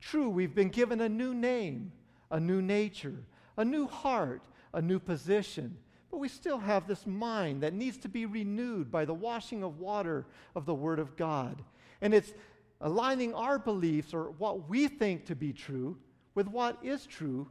True, 0.00 0.28
we've 0.28 0.54
been 0.54 0.68
given 0.68 1.00
a 1.00 1.08
new 1.08 1.32
name, 1.32 1.92
a 2.30 2.40
new 2.40 2.60
nature, 2.60 3.24
a 3.56 3.64
new 3.64 3.86
heart, 3.86 4.42
a 4.72 4.82
new 4.82 4.98
position, 4.98 5.76
but 6.10 6.18
we 6.18 6.28
still 6.28 6.58
have 6.58 6.86
this 6.86 7.06
mind 7.06 7.62
that 7.62 7.74
needs 7.74 7.96
to 7.98 8.08
be 8.08 8.26
renewed 8.26 8.90
by 8.90 9.04
the 9.04 9.14
washing 9.14 9.62
of 9.62 9.78
water 9.78 10.26
of 10.56 10.66
the 10.66 10.74
Word 10.74 10.98
of 10.98 11.16
God. 11.16 11.62
And 12.00 12.12
it's 12.12 12.32
aligning 12.80 13.34
our 13.34 13.58
beliefs 13.58 14.14
or 14.14 14.30
what 14.38 14.68
we 14.68 14.88
think 14.88 15.26
to 15.26 15.36
be 15.36 15.52
true 15.52 15.98
with 16.34 16.48
what 16.48 16.78
is 16.82 17.06
true, 17.06 17.48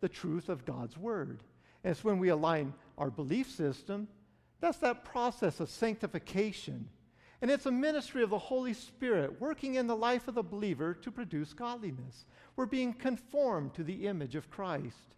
the 0.00 0.08
truth 0.08 0.48
of 0.48 0.64
God's 0.64 0.96
Word. 0.96 1.42
And 1.84 1.92
it's 1.92 2.04
when 2.04 2.18
we 2.18 2.28
align 2.28 2.74
our 2.96 3.10
belief 3.10 3.50
system, 3.50 4.08
that's 4.60 4.78
that 4.78 5.04
process 5.04 5.60
of 5.60 5.70
sanctification. 5.70 6.88
And 7.40 7.50
it's 7.50 7.66
a 7.66 7.70
ministry 7.70 8.22
of 8.22 8.30
the 8.30 8.38
Holy 8.38 8.74
Spirit 8.74 9.40
working 9.40 9.76
in 9.76 9.86
the 9.86 9.96
life 9.96 10.26
of 10.26 10.34
the 10.34 10.42
believer 10.42 10.94
to 10.94 11.10
produce 11.10 11.52
godliness. 11.52 12.26
We're 12.56 12.66
being 12.66 12.92
conformed 12.92 13.74
to 13.74 13.84
the 13.84 14.06
image 14.06 14.34
of 14.34 14.50
Christ. 14.50 15.14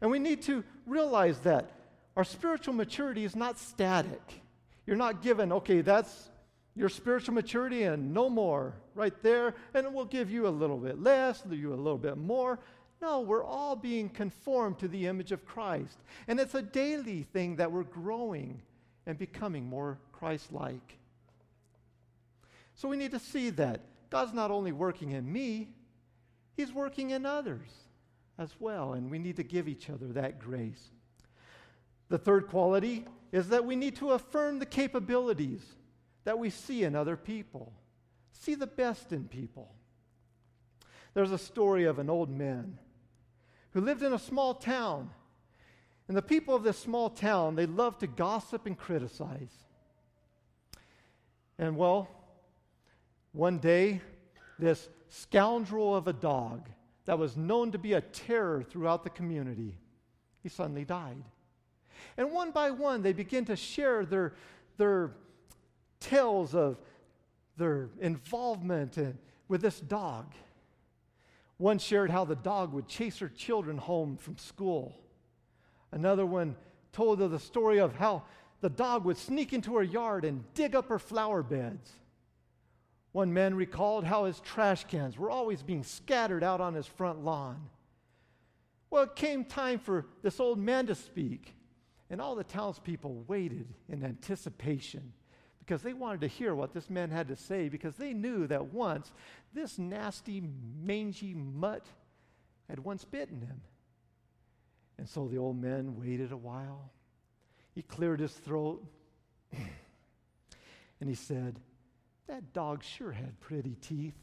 And 0.00 0.10
we 0.10 0.18
need 0.18 0.42
to 0.42 0.64
realize 0.86 1.38
that 1.40 1.70
our 2.16 2.24
spiritual 2.24 2.74
maturity 2.74 3.24
is 3.24 3.36
not 3.36 3.58
static. 3.58 4.42
You're 4.86 4.96
not 4.96 5.22
given, 5.22 5.52
okay, 5.52 5.80
that's 5.80 6.30
your 6.74 6.88
spiritual 6.88 7.34
maturity 7.34 7.84
and 7.84 8.12
no 8.12 8.28
more 8.28 8.74
right 8.94 9.14
there, 9.22 9.54
and 9.74 9.94
we'll 9.94 10.04
give 10.04 10.30
you 10.30 10.46
a 10.46 10.50
little 10.50 10.76
bit 10.76 11.00
less, 11.00 11.42
you 11.48 11.72
a 11.72 11.76
little 11.76 11.98
bit 11.98 12.16
more. 12.16 12.58
No, 13.00 13.20
we're 13.20 13.44
all 13.44 13.76
being 13.76 14.08
conformed 14.08 14.78
to 14.78 14.88
the 14.88 15.06
image 15.06 15.32
of 15.32 15.44
Christ. 15.44 15.98
And 16.26 16.40
it's 16.40 16.54
a 16.54 16.62
daily 16.62 17.22
thing 17.32 17.56
that 17.56 17.70
we're 17.70 17.82
growing 17.84 18.62
and 19.06 19.18
becoming 19.18 19.66
more 19.66 19.98
Christ 20.12 20.52
like. 20.52 20.98
So 22.74 22.88
we 22.88 22.96
need 22.96 23.10
to 23.12 23.18
see 23.18 23.50
that 23.50 23.82
God's 24.10 24.32
not 24.32 24.50
only 24.50 24.72
working 24.72 25.12
in 25.12 25.30
me, 25.30 25.68
He's 26.56 26.72
working 26.72 27.10
in 27.10 27.26
others 27.26 27.68
as 28.38 28.54
well. 28.58 28.92
And 28.94 29.10
we 29.10 29.18
need 29.18 29.36
to 29.36 29.42
give 29.42 29.68
each 29.68 29.90
other 29.90 30.06
that 30.08 30.38
grace. 30.38 30.90
The 32.08 32.18
third 32.18 32.48
quality 32.48 33.04
is 33.32 33.48
that 33.48 33.64
we 33.64 33.76
need 33.76 33.96
to 33.96 34.12
affirm 34.12 34.60
the 34.60 34.66
capabilities 34.66 35.62
that 36.24 36.38
we 36.38 36.50
see 36.50 36.84
in 36.84 36.94
other 36.94 37.16
people, 37.16 37.72
see 38.32 38.54
the 38.54 38.66
best 38.66 39.12
in 39.12 39.24
people. 39.24 39.72
There's 41.12 41.32
a 41.32 41.38
story 41.38 41.84
of 41.84 41.98
an 41.98 42.08
old 42.08 42.30
man 42.30 42.78
who 43.74 43.80
lived 43.80 44.02
in 44.02 44.12
a 44.12 44.18
small 44.18 44.54
town. 44.54 45.10
And 46.08 46.16
the 46.16 46.22
people 46.22 46.54
of 46.54 46.62
this 46.62 46.78
small 46.78 47.10
town, 47.10 47.56
they 47.56 47.66
loved 47.66 48.00
to 48.00 48.06
gossip 48.06 48.66
and 48.66 48.78
criticize. 48.78 49.52
And 51.58 51.76
well, 51.76 52.08
one 53.32 53.58
day, 53.58 54.00
this 54.58 54.88
scoundrel 55.08 55.94
of 55.94 56.08
a 56.08 56.12
dog 56.12 56.68
that 57.04 57.18
was 57.18 57.36
known 57.36 57.72
to 57.72 57.78
be 57.78 57.94
a 57.94 58.00
terror 58.00 58.62
throughout 58.62 59.02
the 59.02 59.10
community, 59.10 59.76
he 60.42 60.48
suddenly 60.48 60.84
died. 60.84 61.22
And 62.16 62.32
one 62.32 62.52
by 62.52 62.70
one, 62.70 63.02
they 63.02 63.12
begin 63.12 63.44
to 63.46 63.56
share 63.56 64.04
their, 64.04 64.34
their 64.76 65.10
tales 66.00 66.54
of 66.54 66.78
their 67.56 67.88
involvement 68.00 68.98
in, 68.98 69.18
with 69.48 69.62
this 69.62 69.80
dog. 69.80 70.26
One 71.58 71.78
shared 71.78 72.10
how 72.10 72.24
the 72.24 72.36
dog 72.36 72.72
would 72.72 72.88
chase 72.88 73.18
her 73.18 73.28
children 73.28 73.78
home 73.78 74.16
from 74.16 74.38
school. 74.38 74.98
Another 75.92 76.26
one 76.26 76.56
told 76.92 77.20
of 77.20 77.30
the 77.30 77.38
story 77.38 77.78
of 77.78 77.94
how 77.94 78.24
the 78.60 78.70
dog 78.70 79.04
would 79.04 79.16
sneak 79.16 79.52
into 79.52 79.76
her 79.76 79.82
yard 79.82 80.24
and 80.24 80.44
dig 80.54 80.74
up 80.74 80.88
her 80.88 80.98
flower 80.98 81.42
beds. 81.42 81.92
One 83.12 83.32
man 83.32 83.54
recalled 83.54 84.04
how 84.04 84.24
his 84.24 84.40
trash 84.40 84.84
cans 84.84 85.16
were 85.16 85.30
always 85.30 85.62
being 85.62 85.84
scattered 85.84 86.42
out 86.42 86.60
on 86.60 86.74
his 86.74 86.86
front 86.86 87.24
lawn. 87.24 87.68
Well, 88.90 89.04
it 89.04 89.14
came 89.14 89.44
time 89.44 89.78
for 89.78 90.06
this 90.22 90.40
old 90.40 90.58
man 90.58 90.86
to 90.86 90.94
speak, 90.94 91.54
and 92.10 92.20
all 92.20 92.34
the 92.34 92.44
townspeople 92.44 93.24
waited 93.28 93.68
in 93.88 94.04
anticipation 94.04 95.12
because 95.64 95.82
they 95.82 95.94
wanted 95.94 96.20
to 96.20 96.26
hear 96.26 96.54
what 96.54 96.74
this 96.74 96.90
man 96.90 97.10
had 97.10 97.28
to 97.28 97.36
say 97.36 97.68
because 97.68 97.96
they 97.96 98.12
knew 98.12 98.46
that 98.46 98.66
once 98.72 99.12
this 99.54 99.78
nasty, 99.78 100.42
mangy 100.82 101.34
mutt 101.34 101.86
had 102.68 102.80
once 102.80 103.04
bitten 103.04 103.40
him. 103.40 103.60
And 104.98 105.08
so 105.08 105.26
the 105.26 105.38
old 105.38 105.60
man 105.60 105.98
waited 105.98 106.32
a 106.32 106.36
while. 106.36 106.90
He 107.74 107.82
cleared 107.82 108.20
his 108.20 108.32
throat 108.32 108.84
and 109.52 111.08
he 111.08 111.14
said, 111.14 111.58
That 112.26 112.52
dog 112.52 112.84
sure 112.84 113.12
had 113.12 113.40
pretty 113.40 113.76
teeth. 113.80 114.14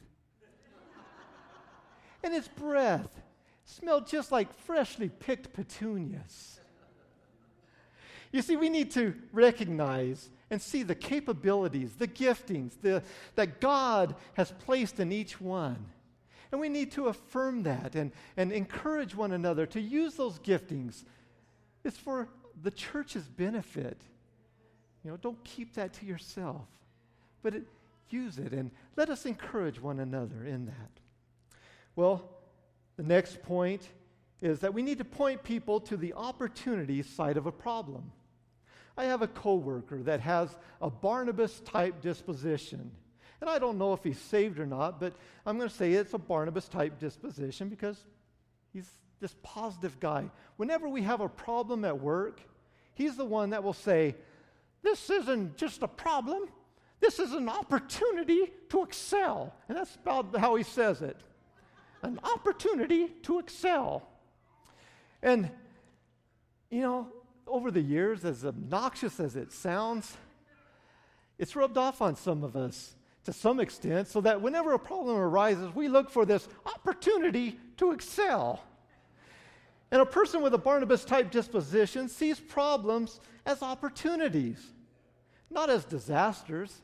and 2.24 2.34
his 2.34 2.48
breath 2.48 3.20
smelled 3.66 4.08
just 4.08 4.32
like 4.32 4.54
freshly 4.54 5.10
picked 5.10 5.54
petunias. 5.54 6.60
You 8.32 8.42
see, 8.42 8.56
we 8.56 8.70
need 8.70 8.92
to 8.92 9.16
recognize 9.34 10.30
and 10.52 10.62
see 10.62 10.84
the 10.84 10.94
capabilities, 10.94 11.94
the 11.96 12.08
giftings 12.08 12.74
the, 12.82 13.02
that 13.36 13.62
God 13.62 14.14
has 14.34 14.52
placed 14.66 15.00
in 15.00 15.12
each 15.12 15.42
one. 15.42 15.86
And 16.52 16.60
we 16.60 16.68
need 16.68 16.92
to 16.92 17.08
affirm 17.08 17.64
that 17.64 17.96
and, 17.96 18.12
and 18.36 18.52
encourage 18.52 19.16
one 19.16 19.32
another 19.32 19.66
to 19.68 19.80
use 19.80 20.16
those 20.16 20.38
giftings. 20.40 21.06
It's 21.86 21.98
for 21.98 22.28
the 22.62 22.70
church's 22.70 23.24
benefit. 23.24 24.02
You 25.04 25.12
know, 25.12 25.18
don't 25.18 25.42
keep 25.46 25.74
that 25.76 25.94
to 25.94 26.06
yourself, 26.06 26.68
but 27.42 27.56
it, 27.56 27.64
use 28.10 28.38
it 28.38 28.52
and 28.52 28.70
let 28.98 29.10
us 29.10 29.26
encourage 29.26 29.82
one 29.82 30.00
another 30.00 30.44
in 30.46 30.66
that. 30.66 30.92
Well, 31.96 32.30
the 32.98 33.04
next 33.04 33.42
point 33.42 33.88
is 34.42 34.60
that 34.60 34.74
we 34.74 34.82
need 34.82 34.98
to 34.98 35.06
point 35.06 35.44
people 35.44 35.80
to 35.80 35.96
the 35.96 36.14
opportunity 36.14 37.02
side 37.04 37.38
of 37.38 37.46
a 37.46 37.52
problem. 37.52 38.12
I 38.98 39.06
have 39.06 39.22
a 39.22 39.28
coworker 39.28 40.04
that 40.04 40.22
has 40.22 40.56
a 40.82 40.90
Barnabas 40.90 41.60
type 41.62 42.02
disposition. 42.02 42.92
And 43.40 43.50
I 43.50 43.58
don't 43.58 43.78
know 43.78 43.94
if 43.94 44.04
he's 44.04 44.20
saved 44.20 44.60
or 44.60 44.66
not, 44.66 45.00
but 45.00 45.14
I'm 45.46 45.58
going 45.58 45.70
to 45.70 45.76
say 45.76 45.94
it's 45.94 46.14
a 46.14 46.20
Barnabas 46.20 46.68
type 46.68 47.00
disposition 47.00 47.70
because 47.70 47.98
he's 48.72 48.90
this 49.20 49.36
positive 49.42 50.00
guy. 50.00 50.30
Whenever 50.58 50.88
we 50.88 51.02
have 51.04 51.22
a 51.22 51.30
problem 51.30 51.86
at 51.86 52.00
work, 52.00 52.42
he's 52.94 53.16
the 53.16 53.26
one 53.26 53.52
that 53.52 53.64
will 53.64 53.74
say, 53.74 54.16
This 54.84 55.10
isn't 55.10 55.58
just 55.58 55.82
a 55.82 55.88
problem, 55.88 56.50
this 57.00 57.20
is 57.20 57.34
an 57.34 57.50
opportunity 57.50 58.52
to 58.70 58.84
excel. 58.84 59.54
And 59.68 59.78
that's 59.78 59.96
about 59.96 60.36
how 60.38 60.56
he 60.56 60.64
says 60.64 61.02
it 61.02 61.18
an 62.04 62.20
opportunity 62.24 63.08
to 63.24 63.40
excel. 63.40 64.08
And, 65.22 65.50
you 66.70 66.82
know, 66.82 67.08
over 67.52 67.70
the 67.70 67.82
years, 67.82 68.26
as 68.26 68.46
obnoxious 68.46 69.20
as 69.20 69.36
it 69.36 69.52
sounds, 69.52 70.18
it's 71.38 71.56
rubbed 71.56 71.78
off 71.78 72.02
on 72.02 72.16
some 72.16 72.44
of 72.44 72.56
us 72.56 72.96
to 73.26 73.34
some 73.34 73.60
extent, 73.60 74.08
so 74.08 74.20
that 74.22 74.42
whenever 74.42 74.74
a 74.74 74.80
problem 74.80 75.16
arises, 75.16 75.76
we 75.76 75.88
look 75.88 76.10
for 76.10 76.26
this 76.26 76.48
opportunity 76.66 77.60
to 77.78 77.92
excel. 77.92 78.64
And 79.92 80.02
a 80.02 80.06
person 80.06 80.42
with 80.42 80.54
a 80.56 80.58
Barnabas 80.58 81.06
type 81.06 81.30
disposition 81.30 82.10
sees 82.10 82.40
problems 82.40 83.20
as 83.46 83.62
opportunities, 83.62 84.60
not 85.52 85.70
as 85.70 85.86
disasters. 85.86 86.82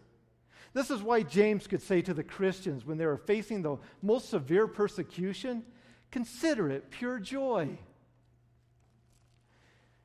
This 0.73 0.91
is 0.91 1.01
why 1.01 1.23
James 1.23 1.65
could 1.65 1.81
say 1.81 2.01
to 2.03 2.13
the 2.13 2.23
Christians 2.23 2.85
when 2.85 2.97
they 2.97 3.05
were 3.05 3.17
facing 3.17 3.63
the 3.63 3.77
most 4.03 4.29
severe 4.29 4.67
persecution, 4.67 5.63
consider 6.11 6.69
it 6.69 6.91
pure 6.91 7.17
joy. 7.17 7.79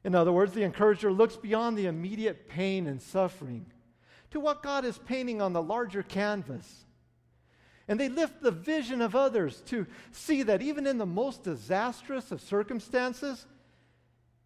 In 0.05 0.15
other 0.15 0.33
words, 0.33 0.53
the 0.53 0.65
encourager 0.65 1.13
looks 1.13 1.37
beyond 1.37 1.79
the 1.79 1.87
immediate 1.87 2.49
pain 2.49 2.87
and 2.87 3.01
suffering 3.01 3.67
to 4.31 4.41
what 4.41 4.63
God 4.63 4.85
is 4.85 4.99
painting 4.99 5.41
on 5.41 5.53
the 5.53 5.63
larger 5.63 6.03
canvas. 6.03 6.85
And 7.87 8.01
they 8.01 8.09
lift 8.09 8.41
the 8.41 8.51
vision 8.51 9.01
of 9.01 9.15
others 9.15 9.61
to 9.67 9.87
see 10.11 10.43
that 10.45 10.63
even 10.63 10.87
in 10.87 10.99
the 10.99 11.07
most 11.07 11.43
disastrous 11.43 12.33
of 12.33 12.41
circumstances, 12.41 13.47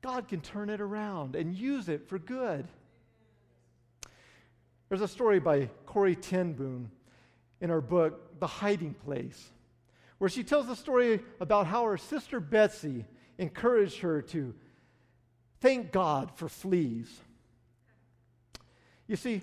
God 0.03 0.29
can 0.29 0.41
turn 0.41 0.71
it 0.71 0.81
around 0.81 1.37
and 1.37 1.55
use 1.55 1.89
it 1.89 2.09
for 2.09 2.19
good. 2.19 2.67
There's 4.89 5.01
a 5.01 5.09
story 5.09 5.39
by 5.41 5.69
Corrie 5.85 6.17
ten 6.17 6.53
Boom 6.53 6.91
in 7.61 7.71
her 7.71 7.81
book, 7.81 8.39
The 8.41 8.47
Hiding 8.47 8.95
Place, 8.95 9.51
where 10.19 10.31
she 10.31 10.45
tells 10.45 10.67
the 10.67 10.77
story 10.77 11.21
about 11.41 11.67
how 11.67 11.85
her 11.85 11.97
sister 11.97 12.41
Betsy 12.41 13.05
encouraged 13.39 14.01
her 14.01 14.23
to 14.23 14.55
thank 15.61 15.93
God 15.93 16.31
for 16.37 16.49
fleas. 16.49 17.21
You 19.07 19.17
see, 19.17 19.43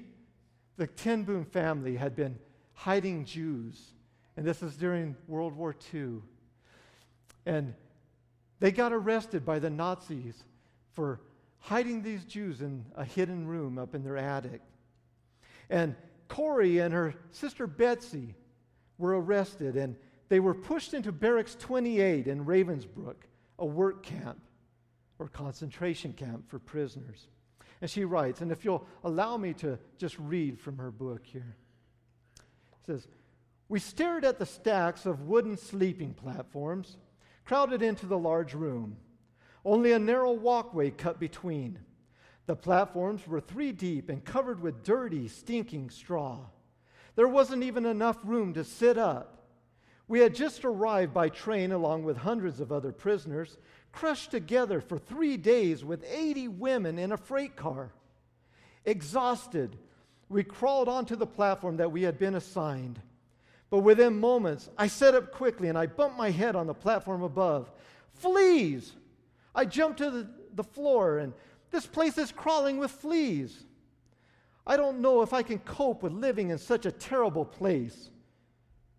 the 0.77 0.87
Ten 0.87 1.23
Boom 1.23 1.45
family 1.45 1.95
had 1.95 2.15
been 2.15 2.37
hiding 2.73 3.25
Jews, 3.25 3.79
and 4.35 4.45
this 4.45 4.61
is 4.61 4.75
during 4.75 5.15
World 5.27 5.55
War 5.55 5.75
II. 5.93 6.21
And 7.45 7.73
they 8.59 8.71
got 8.71 8.93
arrested 8.93 9.45
by 9.45 9.59
the 9.59 9.69
Nazis 9.69 10.43
for 10.93 11.21
hiding 11.59 12.01
these 12.01 12.25
Jews 12.25 12.61
in 12.61 12.85
a 12.95 13.05
hidden 13.05 13.47
room 13.47 13.77
up 13.77 13.95
in 13.95 14.03
their 14.03 14.17
attic. 14.17 14.61
And 15.69 15.95
Corrie 16.27 16.79
and 16.79 16.93
her 16.93 17.15
sister 17.31 17.67
Betsy 17.67 18.35
were 18.97 19.19
arrested, 19.19 19.75
and 19.75 19.95
they 20.29 20.39
were 20.39 20.53
pushed 20.53 20.93
into 20.93 21.11
Barracks 21.11 21.55
28 21.55 22.27
in 22.27 22.45
Ravensbrück, 22.45 23.15
a 23.59 23.65
work 23.65 24.03
camp 24.03 24.39
or 25.23 25.29
concentration 25.29 26.11
camp 26.11 26.49
for 26.49 26.59
prisoners. 26.59 27.29
And 27.79 27.89
she 27.89 28.03
writes, 28.03 28.41
and 28.41 28.51
if 28.51 28.65
you'll 28.65 28.85
allow 29.05 29.37
me 29.37 29.53
to 29.53 29.79
just 29.97 30.19
read 30.19 30.59
from 30.59 30.77
her 30.77 30.91
book 30.91 31.21
here, 31.25 31.55
it 32.35 32.85
says, 32.85 33.07
We 33.69 33.79
stared 33.79 34.25
at 34.25 34.37
the 34.37 34.45
stacks 34.45 35.05
of 35.05 35.21
wooden 35.21 35.55
sleeping 35.55 36.13
platforms 36.13 36.97
crowded 37.45 37.81
into 37.81 38.05
the 38.05 38.17
large 38.17 38.53
room. 38.53 38.97
Only 39.63 39.93
a 39.93 39.99
narrow 39.99 40.33
walkway 40.33 40.91
cut 40.91 41.21
between. 41.21 41.79
The 42.45 42.57
platforms 42.57 43.25
were 43.25 43.39
three 43.39 43.71
deep 43.71 44.09
and 44.09 44.25
covered 44.25 44.61
with 44.61 44.83
dirty, 44.83 45.29
stinking 45.29 45.89
straw. 45.89 46.39
There 47.15 47.29
wasn't 47.29 47.63
even 47.63 47.85
enough 47.85 48.17
room 48.25 48.53
to 48.55 48.65
sit 48.65 48.97
up. 48.97 49.33
We 50.09 50.19
had 50.19 50.35
just 50.35 50.65
arrived 50.65 51.13
by 51.13 51.29
train 51.29 51.71
along 51.71 52.03
with 52.03 52.17
hundreds 52.17 52.59
of 52.59 52.73
other 52.73 52.91
prisoners, 52.91 53.57
crushed 53.93 54.31
together 54.31 54.81
for 54.81 54.97
three 54.97 55.37
days 55.37 55.85
with 55.85 56.03
80 56.03 56.49
women 56.49 56.99
in 56.99 57.13
a 57.13 57.17
freight 57.17 57.55
car. 57.55 57.93
Exhausted, 58.83 59.77
we 60.27 60.43
crawled 60.43 60.89
onto 60.89 61.15
the 61.15 61.25
platform 61.25 61.77
that 61.77 61.91
we 61.91 62.01
had 62.01 62.19
been 62.19 62.35
assigned. 62.35 62.99
But 63.69 63.79
within 63.79 64.19
moments, 64.19 64.69
I 64.77 64.87
sat 64.87 65.15
up 65.15 65.31
quickly 65.31 65.69
and 65.69 65.77
I 65.77 65.85
bumped 65.85 66.17
my 66.17 66.31
head 66.31 66.55
on 66.55 66.67
the 66.67 66.73
platform 66.73 67.23
above. 67.23 67.71
Fleas! 68.15 68.91
I 69.55 69.65
jumped 69.65 69.99
to 69.99 70.09
the, 70.09 70.29
the 70.55 70.63
floor, 70.63 71.19
and 71.19 71.33
this 71.71 71.85
place 71.85 72.17
is 72.17 72.31
crawling 72.31 72.77
with 72.77 72.91
fleas. 72.91 73.65
I 74.65 74.77
don't 74.77 74.99
know 74.99 75.21
if 75.21 75.33
I 75.33 75.43
can 75.43 75.59
cope 75.59 76.03
with 76.03 76.13
living 76.13 76.49
in 76.49 76.57
such 76.57 76.85
a 76.85 76.91
terrible 76.91 77.45
place. 77.45 78.09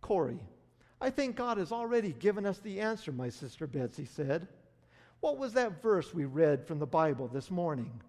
Corrie, 0.01 0.41
I 1.01 1.11
think 1.11 1.37
God 1.37 1.59
has 1.59 1.73
already 1.73 2.13
given 2.13 2.47
us 2.47 2.59
the 2.59 2.81
answer, 2.81 3.11
my 3.11 3.29
sister 3.29 3.67
Betsy 3.67 4.05
said. 4.05 4.47
What 5.25 5.39
was 5.39 5.55
that 5.55 5.81
verse 5.81 6.13
we 6.13 6.27
read 6.27 6.67
from 6.67 6.79
the 6.79 6.87
Bible 6.87 7.29
this 7.29 7.51
morning? 7.51 8.03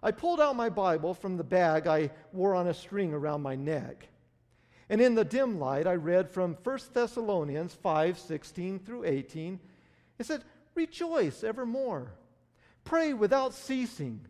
I 0.00 0.12
pulled 0.12 0.40
out 0.40 0.54
my 0.54 0.68
Bible 0.68 1.12
from 1.12 1.36
the 1.36 1.42
bag 1.42 1.88
I 1.88 2.12
wore 2.32 2.54
on 2.54 2.68
a 2.68 2.72
string 2.72 3.12
around 3.12 3.42
my 3.42 3.56
neck. 3.56 4.06
And 4.88 5.00
in 5.00 5.16
the 5.16 5.24
dim 5.24 5.58
light, 5.58 5.88
I 5.88 5.94
read 5.94 6.30
from 6.30 6.56
1 6.62 6.78
Thessalonians 6.92 7.74
5 7.74 8.16
16 8.16 8.78
through 8.78 9.06
18. 9.06 9.58
It 10.20 10.26
said, 10.26 10.44
Rejoice 10.76 11.42
evermore. 11.42 12.12
Pray 12.84 13.12
without 13.12 13.52
ceasing. 13.52 14.20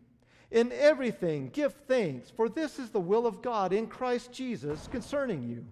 In 0.51 0.73
everything, 0.73 1.51
give 1.51 1.75
thanks, 1.87 2.31
for 2.31 2.49
this 2.49 2.79
is 2.79 2.89
the 2.89 2.99
will 2.99 3.27
of 3.27 3.43
God 3.43 3.75
in 3.75 3.89
Christ 3.89 4.33
Jesus 4.33 4.89
concerning 4.91 5.43
you. 5.43 5.67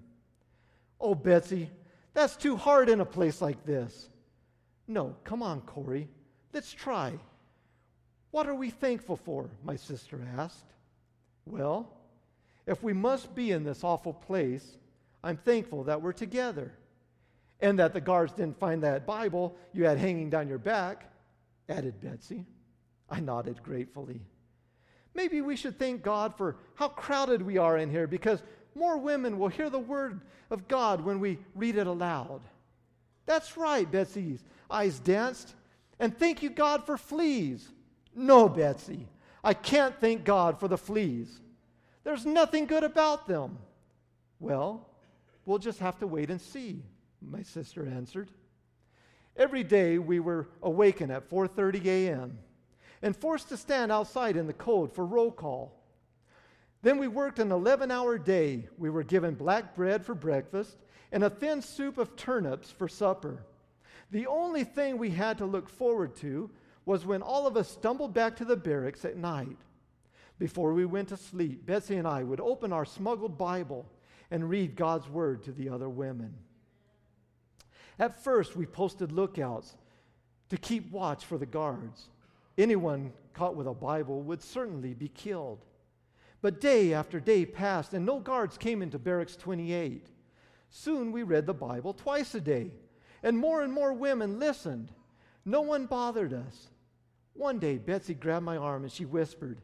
Oh, 1.00 1.14
Betsy, 1.14 1.70
that's 2.12 2.36
too 2.36 2.54
hard 2.54 2.90
in 2.90 3.00
a 3.00 3.06
place 3.06 3.40
like 3.40 3.64
this. 3.64 4.10
No, 4.86 5.16
come 5.24 5.42
on, 5.42 5.62
Corrie. 5.62 6.10
Let's 6.54 6.72
try. 6.72 7.18
What 8.30 8.48
are 8.48 8.54
we 8.54 8.70
thankful 8.70 9.16
for? 9.16 9.50
My 9.64 9.74
sister 9.74 10.20
asked. 10.38 10.72
Well, 11.46 11.90
if 12.64 12.82
we 12.82 12.92
must 12.92 13.34
be 13.34 13.50
in 13.50 13.64
this 13.64 13.82
awful 13.82 14.14
place, 14.14 14.78
I'm 15.22 15.36
thankful 15.36 15.84
that 15.84 16.00
we're 16.00 16.12
together 16.12 16.72
and 17.60 17.78
that 17.80 17.92
the 17.92 18.00
guards 18.00 18.32
didn't 18.32 18.58
find 18.58 18.82
that 18.84 19.04
Bible 19.04 19.56
you 19.72 19.84
had 19.84 19.98
hanging 19.98 20.30
down 20.30 20.48
your 20.48 20.58
back, 20.58 21.10
added 21.68 22.00
Betsy. 22.00 22.46
I 23.10 23.20
nodded 23.20 23.62
gratefully. 23.62 24.20
Maybe 25.12 25.40
we 25.40 25.56
should 25.56 25.78
thank 25.78 26.02
God 26.02 26.36
for 26.36 26.56
how 26.74 26.88
crowded 26.88 27.42
we 27.42 27.58
are 27.58 27.78
in 27.78 27.90
here 27.90 28.06
because 28.06 28.42
more 28.74 28.96
women 28.96 29.38
will 29.38 29.48
hear 29.48 29.70
the 29.70 29.78
word 29.78 30.20
of 30.50 30.68
God 30.68 31.00
when 31.00 31.20
we 31.20 31.38
read 31.54 31.76
it 31.76 31.86
aloud. 31.86 32.42
That's 33.26 33.56
right, 33.56 33.90
Betsy's 33.90 34.42
eyes 34.70 35.00
danced. 35.00 35.54
And 36.04 36.14
thank 36.14 36.42
you, 36.42 36.50
God, 36.50 36.84
for 36.84 36.98
fleas. 36.98 37.66
No, 38.14 38.46
Betsy, 38.46 39.08
I 39.42 39.54
can't 39.54 39.98
thank 40.02 40.22
God 40.22 40.60
for 40.60 40.68
the 40.68 40.76
fleas. 40.76 41.40
There's 42.04 42.26
nothing 42.26 42.66
good 42.66 42.84
about 42.84 43.26
them. 43.26 43.56
Well, 44.38 44.86
we'll 45.46 45.56
just 45.56 45.78
have 45.78 45.98
to 46.00 46.06
wait 46.06 46.28
and 46.28 46.38
see, 46.38 46.82
my 47.22 47.40
sister 47.40 47.86
answered. 47.86 48.30
Every 49.34 49.64
day 49.64 49.96
we 49.96 50.20
were 50.20 50.46
awakened 50.62 51.10
at 51.10 51.30
4:30 51.30 51.86
a.m. 51.86 52.38
and 53.00 53.16
forced 53.16 53.48
to 53.48 53.56
stand 53.56 53.90
outside 53.90 54.36
in 54.36 54.46
the 54.46 54.52
cold 54.52 54.92
for 54.94 55.06
roll 55.06 55.32
call. 55.32 55.72
Then 56.82 56.98
we 56.98 57.08
worked 57.08 57.38
an 57.38 57.48
11-hour 57.48 58.18
day. 58.18 58.68
We 58.76 58.90
were 58.90 59.04
given 59.04 59.36
black 59.36 59.74
bread 59.74 60.04
for 60.04 60.14
breakfast 60.14 60.76
and 61.12 61.24
a 61.24 61.30
thin 61.30 61.62
soup 61.62 61.96
of 61.96 62.14
turnips 62.14 62.70
for 62.70 62.88
supper. 62.88 63.46
The 64.10 64.26
only 64.26 64.64
thing 64.64 64.98
we 64.98 65.10
had 65.10 65.38
to 65.38 65.46
look 65.46 65.68
forward 65.68 66.16
to 66.16 66.50
was 66.86 67.06
when 67.06 67.22
all 67.22 67.46
of 67.46 67.56
us 67.56 67.70
stumbled 67.70 68.12
back 68.12 68.36
to 68.36 68.44
the 68.44 68.56
barracks 68.56 69.04
at 69.04 69.16
night. 69.16 69.56
Before 70.38 70.74
we 70.74 70.84
went 70.84 71.08
to 71.08 71.16
sleep, 71.16 71.64
Betsy 71.64 71.96
and 71.96 72.06
I 72.06 72.22
would 72.22 72.40
open 72.40 72.72
our 72.72 72.84
smuggled 72.84 73.38
Bible 73.38 73.86
and 74.30 74.48
read 74.48 74.76
God's 74.76 75.08
word 75.08 75.42
to 75.44 75.52
the 75.52 75.68
other 75.68 75.88
women. 75.88 76.34
At 77.98 78.22
first, 78.22 78.56
we 78.56 78.66
posted 78.66 79.12
lookouts 79.12 79.76
to 80.50 80.56
keep 80.56 80.90
watch 80.90 81.24
for 81.24 81.38
the 81.38 81.46
guards. 81.46 82.04
Anyone 82.58 83.12
caught 83.32 83.56
with 83.56 83.66
a 83.66 83.74
Bible 83.74 84.22
would 84.22 84.42
certainly 84.42 84.94
be 84.94 85.08
killed. 85.08 85.64
But 86.42 86.60
day 86.60 86.92
after 86.92 87.20
day 87.20 87.46
passed, 87.46 87.94
and 87.94 88.04
no 88.04 88.20
guards 88.20 88.58
came 88.58 88.82
into 88.82 88.98
Barracks 88.98 89.36
28. 89.36 90.08
Soon 90.70 91.12
we 91.12 91.22
read 91.22 91.46
the 91.46 91.54
Bible 91.54 91.94
twice 91.94 92.34
a 92.34 92.40
day, 92.40 92.72
and 93.24 93.36
more 93.36 93.62
and 93.62 93.72
more 93.72 93.92
women 93.92 94.38
listened. 94.38 94.92
No 95.44 95.62
one 95.62 95.86
bothered 95.86 96.32
us. 96.32 96.68
One 97.32 97.58
day, 97.58 97.78
Betsy 97.78 98.14
grabbed 98.14 98.44
my 98.44 98.58
arm 98.58 98.84
and 98.84 98.92
she 98.92 99.06
whispered, 99.06 99.60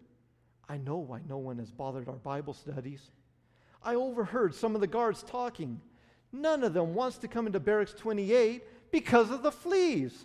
I 0.69 0.79
know 0.79 0.97
why 0.97 1.21
no 1.29 1.37
one 1.37 1.59
has 1.59 1.71
bothered 1.71 2.09
our 2.09 2.17
Bible 2.17 2.55
studies. 2.55 3.11
I 3.83 3.95
overheard 3.95 4.55
some 4.55 4.75
of 4.75 4.81
the 4.81 4.87
guards 4.87 5.23
talking. 5.23 5.81
None 6.33 6.65
of 6.65 6.73
them 6.73 6.95
wants 6.95 7.19
to 7.19 7.29
come 7.29 7.47
into 7.47 7.61
Barracks 7.61 7.93
28 7.93 8.91
because 8.91 9.31
of 9.31 9.43
the 9.43 9.53
fleas. 9.53 10.25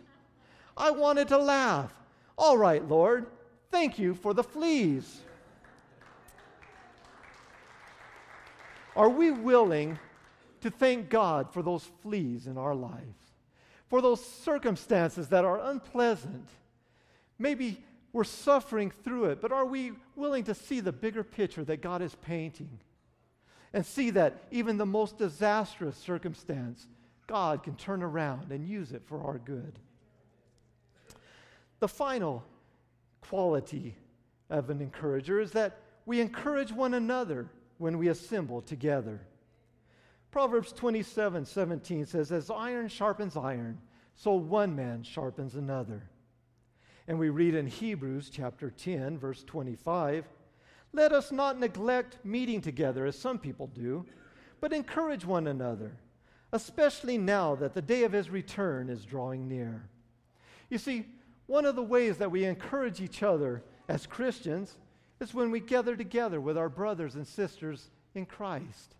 I 0.78 0.92
wanted 0.92 1.28
to 1.28 1.38
laugh. 1.38 1.94
All 2.38 2.58
right, 2.58 2.88
Lord, 2.88 3.28
thank 3.70 4.00
you 4.00 4.14
for 4.14 4.34
the 4.34 4.44
fleas. 4.44 5.22
Are 8.96 9.10
we 9.10 9.32
willing 9.32 10.00
to 10.62 10.70
thank 10.70 11.10
God 11.10 11.54
for 11.54 11.62
those 11.62 11.90
fleas 12.02 12.48
in 12.48 12.58
our 12.58 12.74
lives? 12.74 13.25
For 13.90 14.02
those 14.02 14.24
circumstances 14.26 15.30
that 15.30 15.46
are 15.46 15.60
unpleasant? 15.60 16.50
Maybe 17.38 17.84
we're 18.14 18.24
suffering 18.24 18.92
through 19.04 19.26
it, 19.26 19.42
but 19.42 19.52
are 19.52 19.66
we 19.66 19.94
willing 20.16 20.46
to 20.46 20.56
see 20.56 20.80
the 20.80 20.92
bigger 20.92 21.24
picture 21.24 21.64
that 21.66 21.82
God 21.82 22.02
is 22.02 22.16
painting? 22.16 22.80
and 23.76 23.86
see 23.86 24.10
that 24.12 24.42
even 24.52 24.78
the 24.78 24.86
most 24.86 25.18
disastrous 25.18 25.98
circumstance, 25.98 26.88
God 27.28 27.62
can 27.62 27.76
turn 27.76 28.02
around 28.02 28.54
and 28.54 28.66
use 28.66 28.94
it 28.94 29.04
for 29.06 29.22
our 29.22 29.38
good. 29.38 29.78
The 31.82 31.90
final 31.90 32.46
quality 33.20 33.98
of 34.50 34.70
an 34.70 34.80
encourager 34.80 35.42
is 35.42 35.52
that 35.52 35.78
we 36.06 36.22
encourage 36.22 36.72
one 36.72 36.94
another 36.94 37.50
when 37.78 37.98
we 37.98 38.08
assemble 38.08 38.62
together. 38.62 39.20
Proverbs 40.36 40.74
27 40.74 41.46
17 41.46 42.06
says, 42.06 42.30
As 42.30 42.50
iron 42.50 42.90
sharpens 42.90 43.38
iron, 43.38 43.80
so 44.18 44.34
one 44.34 44.76
man 44.76 45.02
sharpens 45.02 45.56
another. 45.56 46.10
And 47.08 47.18
we 47.18 47.30
read 47.30 47.56
in 47.56 47.68
Hebrews 47.68 48.30
chapter 48.30 48.70
10, 48.70 49.18
verse 49.18 49.46
25, 49.46 50.26
let 50.92 51.14
us 51.14 51.32
not 51.32 51.58
neglect 51.58 52.18
meeting 52.26 52.60
together 52.60 53.06
as 53.06 53.18
some 53.18 53.40
people 53.40 53.68
do, 53.68 54.06
but 54.60 54.74
encourage 54.74 55.24
one 55.24 55.48
another, 55.48 55.96
especially 56.52 57.18
now 57.18 57.56
that 57.56 57.74
the 57.74 57.82
day 57.82 58.04
of 58.04 58.12
his 58.12 58.30
return 58.30 58.90
is 58.90 59.06
drawing 59.06 59.48
near. 59.48 59.88
You 60.70 60.80
see, 60.80 61.06
one 61.46 61.64
of 61.64 61.78
the 61.78 61.82
ways 61.82 62.18
that 62.18 62.30
we 62.30 62.44
encourage 62.44 63.00
each 63.00 63.24
other 63.24 63.64
as 63.88 64.06
Christians 64.06 64.76
is 65.22 65.34
when 65.34 65.50
we 65.50 65.62
gather 65.62 65.96
together 65.96 66.42
with 66.42 66.58
our 66.58 66.68
brothers 66.68 67.16
and 67.16 67.26
sisters 67.26 67.90
in 68.14 68.26
Christ. 68.26 68.96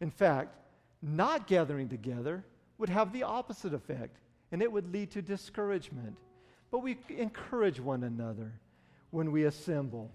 In 0.00 0.10
fact, 0.10 0.56
not 1.02 1.46
gathering 1.46 1.88
together 1.88 2.44
would 2.78 2.88
have 2.88 3.12
the 3.12 3.24
opposite 3.24 3.74
effect, 3.74 4.18
and 4.52 4.62
it 4.62 4.70
would 4.70 4.92
lead 4.92 5.10
to 5.12 5.22
discouragement 5.22 6.16
but 6.70 6.80
we 6.80 6.98
encourage 7.16 7.80
one 7.80 8.04
another 8.04 8.52
when 9.10 9.32
we 9.32 9.44
assemble. 9.44 10.10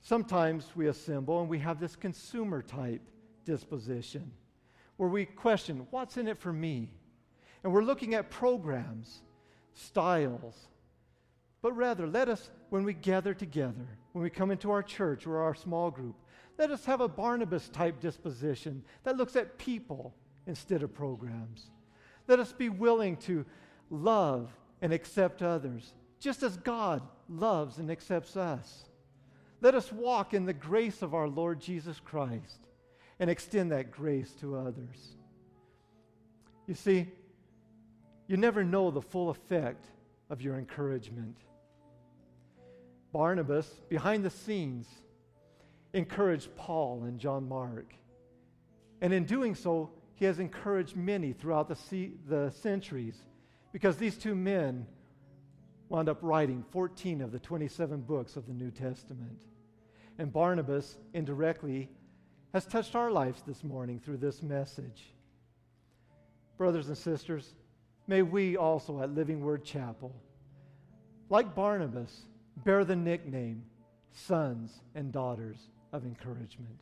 Sometimes 0.00 0.70
we 0.74 0.88
assemble 0.88 1.40
and 1.40 1.48
we 1.48 1.58
have 1.58 1.78
this 1.78 1.96
consumer 1.96 2.62
type 2.62 3.02
disposition 3.44 4.30
where 4.96 5.08
we 5.08 5.24
question, 5.24 5.86
what's 5.90 6.16
in 6.16 6.28
it 6.28 6.38
for 6.38 6.52
me? 6.52 6.90
And 7.62 7.72
we're 7.72 7.82
looking 7.82 8.14
at 8.14 8.30
programs, 8.30 9.22
styles. 9.74 10.68
But 11.62 11.72
rather, 11.72 12.06
let 12.06 12.28
us, 12.28 12.50
when 12.70 12.84
we 12.84 12.92
gather 12.94 13.34
together, 13.34 13.88
when 14.12 14.22
we 14.22 14.30
come 14.30 14.50
into 14.50 14.70
our 14.70 14.82
church 14.82 15.26
or 15.26 15.38
our 15.38 15.54
small 15.54 15.90
group, 15.90 16.14
let 16.58 16.70
us 16.70 16.84
have 16.84 17.00
a 17.00 17.08
Barnabas 17.08 17.68
type 17.68 18.00
disposition 18.00 18.84
that 19.02 19.16
looks 19.16 19.36
at 19.36 19.58
people 19.58 20.14
instead 20.46 20.82
of 20.82 20.94
programs. 20.94 21.70
Let 22.28 22.38
us 22.38 22.52
be 22.52 22.68
willing 22.68 23.16
to 23.18 23.44
love 23.90 24.50
and 24.80 24.92
accept 24.92 25.42
others, 25.42 25.92
just 26.20 26.42
as 26.42 26.56
God 26.56 27.02
loves 27.28 27.78
and 27.78 27.90
accepts 27.90 28.36
us. 28.36 28.84
Let 29.60 29.74
us 29.74 29.90
walk 29.90 30.34
in 30.34 30.44
the 30.44 30.52
grace 30.52 31.02
of 31.02 31.14
our 31.14 31.28
Lord 31.28 31.60
Jesus 31.60 31.98
Christ 32.00 32.68
and 33.18 33.30
extend 33.30 33.72
that 33.72 33.90
grace 33.90 34.32
to 34.40 34.56
others. 34.56 35.16
You 36.66 36.74
see, 36.74 37.08
you 38.26 38.36
never 38.36 38.64
know 38.64 38.90
the 38.90 39.02
full 39.02 39.30
effect 39.30 39.86
of 40.30 40.40
your 40.40 40.56
encouragement. 40.56 41.36
Barnabas, 43.12 43.66
behind 43.88 44.24
the 44.24 44.30
scenes, 44.30 44.88
encouraged 45.94 46.54
Paul 46.56 47.04
and 47.04 47.18
John 47.18 47.48
Mark. 47.48 47.94
And 49.00 49.12
in 49.12 49.24
doing 49.24 49.54
so, 49.54 49.90
he 50.16 50.24
has 50.24 50.38
encouraged 50.38 50.96
many 50.96 51.32
throughout 51.32 51.68
the, 51.68 52.10
the 52.26 52.50
centuries 52.50 53.16
because 53.72 53.96
these 53.96 54.18
two 54.18 54.34
men 54.34 54.86
wound 55.88 56.08
up 56.08 56.18
writing 56.20 56.64
14 56.70 57.22
of 57.22 57.32
the 57.32 57.38
27 57.38 58.00
books 58.02 58.36
of 58.36 58.46
the 58.46 58.52
New 58.52 58.70
Testament. 58.70 59.42
And 60.18 60.32
Barnabas, 60.32 60.96
indirectly, 61.12 61.88
has 62.52 62.66
touched 62.66 62.94
our 62.94 63.10
lives 63.10 63.42
this 63.46 63.64
morning 63.64 64.00
through 64.00 64.18
this 64.18 64.42
message. 64.42 65.12
Brothers 66.56 66.88
and 66.88 66.98
sisters, 66.98 67.54
may 68.06 68.22
we 68.22 68.56
also 68.56 69.00
at 69.00 69.14
Living 69.14 69.40
Word 69.40 69.64
Chapel, 69.64 70.14
like 71.30 71.54
Barnabas, 71.54 72.26
bear 72.64 72.84
the 72.84 72.94
nickname 72.94 73.64
sons 74.12 74.80
and 74.94 75.10
daughters 75.10 75.58
of 75.94 76.04
encouragement. 76.04 76.80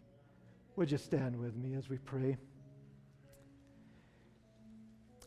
Would 0.77 0.91
you 0.91 0.97
stand 0.97 1.39
with 1.39 1.55
me 1.55 1.75
as 1.75 1.91
we 1.91 1.99
pray? 1.99 2.39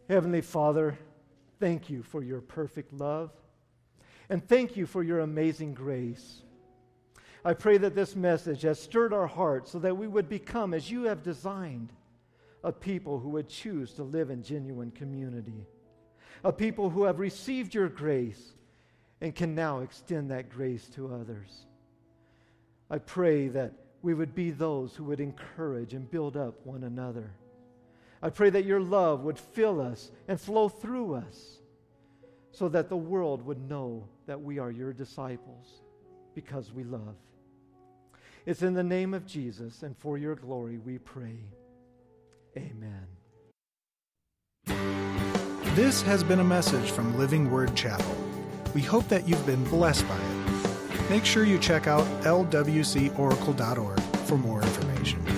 Heavenly 0.09 0.41
Father, 0.41 0.97
thank 1.59 1.87
you 1.87 2.01
for 2.01 2.23
your 2.23 2.41
perfect 2.41 2.91
love, 2.91 3.31
and 4.27 4.45
thank 4.47 4.75
you 4.75 4.87
for 4.87 5.03
your 5.03 5.19
amazing 5.19 5.75
grace. 5.75 6.41
I 7.45 7.53
pray 7.53 7.77
that 7.77 7.93
this 7.93 8.15
message 8.15 8.63
has 8.63 8.79
stirred 8.79 9.13
our 9.13 9.27
hearts 9.27 9.71
so 9.71 9.79
that 9.79 9.95
we 9.95 10.07
would 10.07 10.27
become, 10.27 10.73
as 10.73 10.89
you 10.89 11.03
have 11.03 11.21
designed, 11.21 11.93
a 12.63 12.71
people 12.71 13.19
who 13.19 13.29
would 13.29 13.47
choose 13.47 13.93
to 13.93 14.03
live 14.03 14.31
in 14.31 14.41
genuine 14.41 14.89
community, 14.89 15.67
a 16.43 16.51
people 16.51 16.89
who 16.89 17.03
have 17.03 17.19
received 17.19 17.75
your 17.75 17.89
grace 17.89 18.55
and 19.21 19.35
can 19.35 19.53
now 19.53 19.81
extend 19.81 20.31
that 20.31 20.49
grace 20.49 20.87
to 20.89 21.13
others. 21.13 21.67
I 22.89 22.99
pray 22.99 23.47
that 23.49 23.73
we 24.01 24.13
would 24.13 24.35
be 24.35 24.51
those 24.51 24.95
who 24.95 25.05
would 25.05 25.19
encourage 25.19 25.93
and 25.93 26.09
build 26.09 26.37
up 26.37 26.65
one 26.65 26.83
another. 26.83 27.31
I 28.21 28.29
pray 28.29 28.49
that 28.51 28.65
your 28.65 28.79
love 28.79 29.23
would 29.23 29.39
fill 29.39 29.81
us 29.81 30.11
and 30.27 30.39
flow 30.39 30.69
through 30.69 31.15
us 31.15 31.59
so 32.51 32.69
that 32.69 32.89
the 32.89 32.97
world 32.97 33.45
would 33.45 33.69
know 33.69 34.07
that 34.27 34.41
we 34.41 34.59
are 34.59 34.71
your 34.71 34.93
disciples 34.93 35.81
because 36.33 36.71
we 36.71 36.83
love. 36.83 37.15
It's 38.45 38.61
in 38.61 38.73
the 38.73 38.83
name 38.83 39.13
of 39.13 39.25
Jesus 39.25 39.83
and 39.83 39.97
for 39.97 40.17
your 40.17 40.35
glory 40.35 40.77
we 40.77 40.99
pray. 40.99 41.39
Amen. 42.55 43.07
This 45.75 46.01
has 46.03 46.23
been 46.23 46.39
a 46.39 46.43
message 46.43 46.91
from 46.91 47.17
Living 47.17 47.51
Word 47.51 47.75
Chapel. 47.75 48.15
We 48.73 48.81
hope 48.81 49.07
that 49.09 49.27
you've 49.27 49.45
been 49.45 49.63
blessed 49.65 50.07
by 50.07 50.15
it. 50.17 50.34
Make 51.09 51.25
sure 51.25 51.43
you 51.43 51.59
check 51.59 51.87
out 51.87 52.05
lwcoracle.org 52.23 53.99
for 53.99 54.37
more 54.37 54.61
information. 54.63 55.34